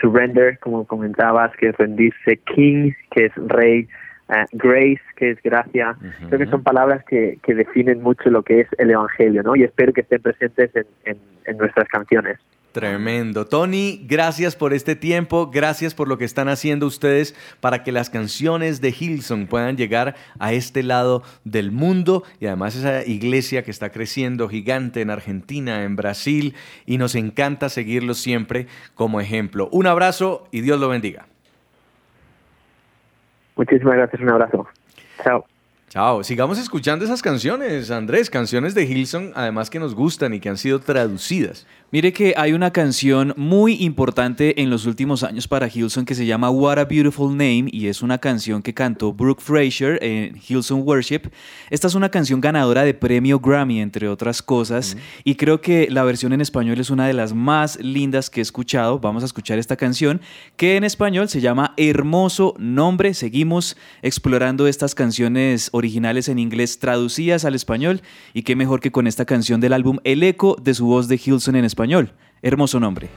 surrender, 0.00 0.58
como 0.60 0.86
comentabas, 0.86 1.56
que 1.56 1.70
es 1.70 1.76
rendirse, 1.76 2.36
King, 2.54 2.92
que 3.10 3.26
es 3.26 3.32
rey, 3.48 3.88
ah, 4.28 4.46
grace, 4.52 5.00
que 5.16 5.30
es 5.30 5.42
gracia. 5.42 5.96
Creo 6.28 6.38
que 6.38 6.46
son 6.46 6.62
palabras 6.62 7.04
que, 7.04 7.38
que 7.42 7.54
definen 7.54 8.02
mucho 8.02 8.30
lo 8.30 8.42
que 8.42 8.60
es 8.60 8.68
el 8.78 8.90
Evangelio, 8.90 9.42
¿no? 9.42 9.56
Y 9.56 9.62
espero 9.64 9.92
que 9.92 10.00
estén 10.02 10.22
presentes 10.22 10.70
en, 10.74 10.86
en- 11.04 11.34
en 11.46 11.58
nuestras 11.58 11.86
canciones. 11.88 12.38
Tremendo. 12.72 13.46
Tony, 13.46 14.04
gracias 14.08 14.56
por 14.56 14.72
este 14.72 14.96
tiempo, 14.96 15.48
gracias 15.52 15.94
por 15.94 16.08
lo 16.08 16.18
que 16.18 16.24
están 16.24 16.48
haciendo 16.48 16.86
ustedes 16.86 17.36
para 17.60 17.84
que 17.84 17.92
las 17.92 18.10
canciones 18.10 18.80
de 18.80 18.88
Hillsong 18.98 19.46
puedan 19.46 19.76
llegar 19.76 20.16
a 20.40 20.52
este 20.54 20.82
lado 20.82 21.22
del 21.44 21.70
mundo 21.70 22.24
y 22.40 22.46
además 22.46 22.74
esa 22.74 23.06
iglesia 23.06 23.62
que 23.62 23.70
está 23.70 23.90
creciendo 23.90 24.48
gigante 24.48 25.02
en 25.02 25.10
Argentina, 25.10 25.84
en 25.84 25.94
Brasil 25.94 26.54
y 26.84 26.98
nos 26.98 27.14
encanta 27.14 27.68
seguirlo 27.68 28.14
siempre 28.14 28.66
como 28.94 29.20
ejemplo. 29.20 29.68
Un 29.70 29.86
abrazo 29.86 30.48
y 30.50 30.62
Dios 30.62 30.80
lo 30.80 30.88
bendiga. 30.88 31.26
Muchísimas 33.56 33.96
gracias, 33.96 34.22
un 34.22 34.30
abrazo. 34.30 34.66
Chao. 35.22 35.44
Chao. 35.94 36.24
Sigamos 36.24 36.58
escuchando 36.58 37.04
esas 37.04 37.22
canciones, 37.22 37.92
Andrés, 37.92 38.28
canciones 38.28 38.74
de 38.74 38.82
Hillsong, 38.82 39.30
además 39.36 39.70
que 39.70 39.78
nos 39.78 39.94
gustan 39.94 40.34
y 40.34 40.40
que 40.40 40.48
han 40.48 40.58
sido 40.58 40.80
traducidas. 40.80 41.68
Mire 41.92 42.12
que 42.12 42.34
hay 42.36 42.52
una 42.52 42.72
canción 42.72 43.32
muy 43.36 43.74
importante 43.74 44.60
en 44.60 44.68
los 44.68 44.86
últimos 44.86 45.22
años 45.22 45.46
para 45.46 45.68
Hillsong 45.68 46.04
que 46.04 46.16
se 46.16 46.26
llama 46.26 46.50
What 46.50 46.80
a 46.80 46.84
Beautiful 46.86 47.30
Name 47.30 47.66
y 47.70 47.86
es 47.86 48.02
una 48.02 48.18
canción 48.18 48.60
que 48.60 48.74
cantó 48.74 49.12
Brooke 49.12 49.40
Fraser 49.40 50.02
en 50.02 50.36
Hillsong 50.36 50.82
Worship. 50.84 51.30
Esta 51.70 51.86
es 51.86 51.94
una 51.94 52.08
canción 52.08 52.40
ganadora 52.40 52.82
de 52.82 52.94
premio 52.94 53.38
Grammy, 53.38 53.80
entre 53.80 54.08
otras 54.08 54.42
cosas, 54.42 54.96
y 55.22 55.36
creo 55.36 55.60
que 55.60 55.86
la 55.88 56.02
versión 56.02 56.32
en 56.32 56.40
español 56.40 56.80
es 56.80 56.90
una 56.90 57.06
de 57.06 57.12
las 57.12 57.32
más 57.32 57.78
lindas 57.78 58.30
que 58.30 58.40
he 58.40 58.42
escuchado. 58.42 58.98
Vamos 58.98 59.22
a 59.22 59.26
escuchar 59.26 59.60
esta 59.60 59.76
canción 59.76 60.20
que 60.56 60.74
en 60.74 60.82
español 60.82 61.28
se 61.28 61.40
llama 61.40 61.74
Hermoso 61.76 62.56
Nombre. 62.58 63.14
Seguimos 63.14 63.76
explorando 64.02 64.66
estas 64.66 64.96
canciones 64.96 65.68
originales 65.70 65.83
en 65.84 66.38
inglés 66.38 66.78
traducidas 66.78 67.44
al 67.44 67.54
español 67.54 68.02
y 68.32 68.42
qué 68.42 68.56
mejor 68.56 68.80
que 68.80 68.92
con 68.92 69.06
esta 69.06 69.24
canción 69.24 69.60
del 69.60 69.72
álbum 69.72 69.98
El 70.04 70.22
eco 70.22 70.56
de 70.62 70.74
su 70.74 70.86
voz 70.86 71.08
de 71.08 71.16
Hillsong 71.16 71.56
en 71.56 71.64
español. 71.64 72.12
Hermoso 72.42 72.80
nombre. 72.80 73.08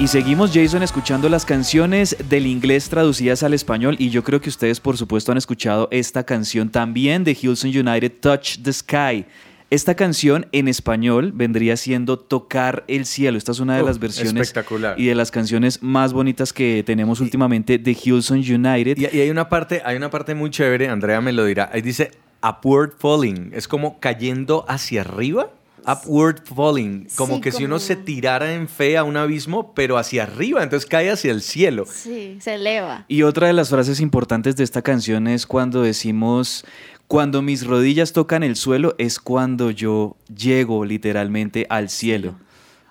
Y 0.00 0.08
seguimos, 0.08 0.50
Jason, 0.52 0.82
escuchando 0.82 1.28
las 1.28 1.46
canciones 1.46 2.16
del 2.28 2.46
inglés 2.46 2.88
traducidas 2.88 3.42
al 3.44 3.54
español. 3.54 3.94
Y 3.98 4.10
yo 4.10 4.24
creo 4.24 4.40
que 4.40 4.48
ustedes, 4.48 4.80
por 4.80 4.96
supuesto, 4.96 5.30
han 5.30 5.38
escuchado 5.38 5.88
esta 5.92 6.24
canción 6.24 6.68
también 6.68 7.22
de 7.22 7.32
Hillsong 7.40 7.70
United, 7.70 8.12
Touch 8.20 8.58
the 8.62 8.72
Sky. 8.72 9.24
Esta 9.70 9.94
canción 9.94 10.46
en 10.52 10.66
español 10.68 11.32
vendría 11.32 11.76
siendo 11.76 12.18
Tocar 12.18 12.84
el 12.88 13.06
cielo. 13.06 13.38
Esta 13.38 13.52
es 13.52 13.60
una 13.60 13.76
de 13.76 13.82
Oh, 13.82 13.86
las 13.86 13.98
versiones 14.00 14.48
espectacular. 14.48 14.98
y 15.00 15.06
de 15.06 15.14
las 15.14 15.30
canciones 15.30 15.82
más 15.82 16.12
bonitas 16.12 16.52
que 16.52 16.82
tenemos 16.84 17.20
últimamente 17.20 17.78
de 17.78 17.92
Hillsong 17.92 18.38
United. 18.40 18.98
Y, 18.98 19.16
y 19.16 19.20
hay 19.20 19.30
una 19.30 19.48
parte, 19.48 19.80
hay 19.84 19.96
una 19.96 20.10
parte 20.10 20.34
muy 20.34 20.50
chévere, 20.50 20.88
Andrea 20.88 21.20
me 21.20 21.32
lo 21.32 21.44
dirá. 21.44 21.70
Ahí 21.72 21.82
dice 21.82 22.10
upward 22.42 22.92
falling. 22.98 23.52
Es 23.54 23.68
como 23.68 23.98
cayendo 24.00 24.64
hacia 24.68 25.00
arriba. 25.02 25.50
Upward 25.86 26.42
falling. 26.44 27.08
Como 27.16 27.36
Sí, 27.36 27.40
que 27.40 27.52
si 27.52 27.64
uno 27.64 27.78
se 27.78 27.96
tirara 27.96 28.54
en 28.54 28.68
fe 28.68 28.96
a 28.96 29.04
un 29.04 29.16
abismo, 29.16 29.74
pero 29.74 29.98
hacia 29.98 30.24
arriba. 30.24 30.62
Entonces 30.62 30.88
cae 30.88 31.10
hacia 31.10 31.30
el 31.32 31.42
cielo. 31.42 31.84
Sí, 31.90 32.38
se 32.40 32.54
eleva. 32.54 33.04
Y 33.08 33.22
otra 33.22 33.46
de 33.46 33.52
las 33.52 33.68
frases 33.70 34.00
importantes 34.00 34.56
de 34.56 34.64
esta 34.64 34.82
canción 34.82 35.26
es 35.26 35.46
cuando 35.46 35.82
decimos, 35.82 36.64
cuando 37.06 37.42
mis 37.42 37.66
rodillas 37.66 38.12
tocan 38.12 38.42
el 38.42 38.56
suelo 38.56 38.94
es 38.98 39.18
cuando 39.18 39.70
yo 39.70 40.16
llego 40.34 40.84
literalmente 40.84 41.66
al 41.68 41.88
cielo. 41.88 42.36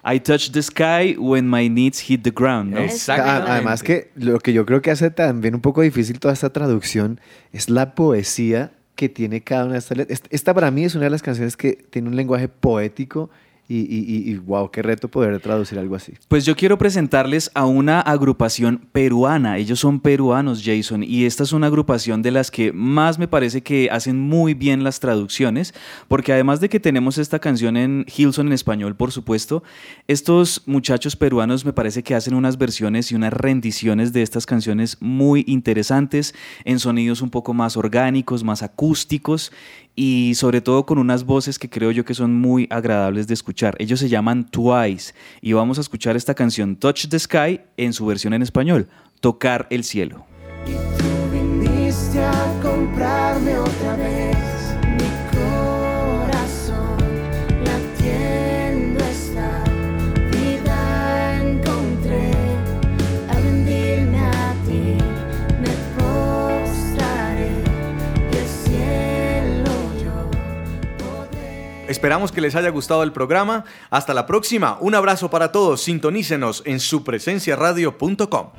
I 0.06 0.20
touch 0.20 0.52
the 0.52 0.62
sky 0.62 1.16
when 1.18 1.50
my 1.50 1.70
knees 1.70 2.00
hit 2.02 2.24
the 2.24 2.32
ground. 2.32 2.74
¿no? 2.74 2.80
Además 3.08 3.84
que 3.84 4.12
lo 4.16 4.40
que 4.40 4.52
yo 4.52 4.66
creo 4.66 4.82
que 4.82 4.92
hace 4.92 5.10
también 5.12 5.56
un 5.56 5.62
poco 5.62 5.82
difícil 5.82 6.20
toda 6.20 6.34
esta 6.34 6.52
traducción 6.52 7.22
es 7.54 7.70
la 7.70 7.96
poesía 7.96 8.74
que 8.96 9.10
tiene 9.10 9.42
cada 9.42 9.66
una 9.66 9.74
de 9.74 9.80
estas 9.80 9.98
letras. 9.98 10.22
Esta- 10.30 10.54
para 10.54 10.72
mí 10.72 10.84
es 10.86 10.96
una 10.96 11.06
de 11.06 11.10
las 11.10 11.22
canciones 11.24 11.58
que 11.58 11.74
tiene 11.90 12.10
un 12.10 12.16
lenguaje 12.16 12.48
poético 12.48 13.30
y, 13.78 14.32
y, 14.32 14.38
wow, 14.38 14.70
qué 14.70 14.82
reto 14.82 15.08
poder 15.08 15.40
traducir 15.40 15.80
algo 15.80 15.96
así. 15.96 16.14
Pues 16.28 16.46
yo 16.46 16.56
quiero 16.56 16.78
presentarles 16.78 17.52
a 17.54 17.66
una 17.66 18.02
agrupación 18.02 18.82
peruana. 18.92 19.58
Ellos 19.58 19.80
son 19.80 20.00
peruanos, 20.00 20.62
Jason, 20.64 21.04
y 21.04 21.26
esta 21.26 21.44
es 21.44 21.54
una 21.54 21.68
agrupación 21.68 22.22
de 22.22 22.32
las 22.32 22.52
que 22.52 22.72
más 22.72 23.20
me 23.20 23.28
parece 23.28 23.62
que 23.62 23.90
hacen 23.92 24.20
muy 24.20 24.54
bien 24.54 24.84
las 24.84 25.00
traducciones, 25.00 25.74
porque 26.08 26.34
además 26.34 26.60
de 26.60 26.70
que 26.70 26.80
tenemos 26.80 27.18
esta 27.18 27.40
canción 27.40 27.78
en 27.78 28.06
Hilson 28.16 28.48
en 28.48 28.54
español, 28.54 28.96
por 28.96 29.12
supuesto, 29.12 29.64
estos 30.08 30.64
muchachos 30.66 31.16
peruanos 31.16 31.66
me 31.66 31.74
parece 31.74 32.04
que 32.04 32.16
hacen 32.16 32.34
unas 32.34 32.58
versiones 32.58 33.12
y 33.12 33.16
unas 33.16 33.34
rendiciones 33.34 34.14
de 34.14 34.22
estas 34.22 34.46
canciones 34.46 34.98
muy 35.00 35.44
interesantes, 35.48 36.36
en 36.66 36.80
sonidos 36.80 37.22
un 37.22 37.30
poco 37.30 37.54
más 37.54 37.78
orgánicos, 37.78 38.44
más 38.44 38.64
acústicos 38.64 39.52
y 39.96 40.34
sobre 40.36 40.62
todo 40.62 40.86
con 40.86 40.98
unas 40.98 41.26
voces 41.26 41.60
que 41.60 41.70
creo 41.70 41.92
yo 41.92 42.06
que 42.06 42.14
son 42.14 42.34
muy 42.34 42.68
agradables 42.70 43.28
de 43.28 43.34
escuchar. 43.34 43.76
Ellos 43.80 44.00
se 44.00 44.10
llaman 44.10 44.46
Twice 44.50 45.14
y 45.42 45.54
vamos 45.54 45.78
a 45.78 45.82
escuchar 45.82 46.16
esta 46.16 46.34
canción 46.34 46.76
Touch 46.76 47.08
the 47.08 47.20
Sky 47.20 47.62
en 47.78 47.94
su 47.94 48.06
versión 48.06 48.34
en 48.34 48.42
español, 48.42 48.88
Tocar 49.20 49.68
el 49.70 49.84
cielo. 49.84 50.26
Viniste 51.32 52.24
a 52.24 52.60
comprarme 52.62 53.58
otra 53.58 53.83
esperamos 71.94 72.32
que 72.32 72.42
les 72.42 72.56
haya 72.56 72.70
gustado 72.70 73.04
el 73.04 73.14
programa. 73.14 73.64
Hasta 73.90 74.14
la 74.14 74.26
próxima. 74.26 74.78
Un 74.82 74.96
abrazo 74.96 75.30
para 75.30 75.52
todos. 75.52 75.82
Sintonícenos 75.82 76.64
en 76.66 76.80
supresenciaradio.com. 76.80 78.50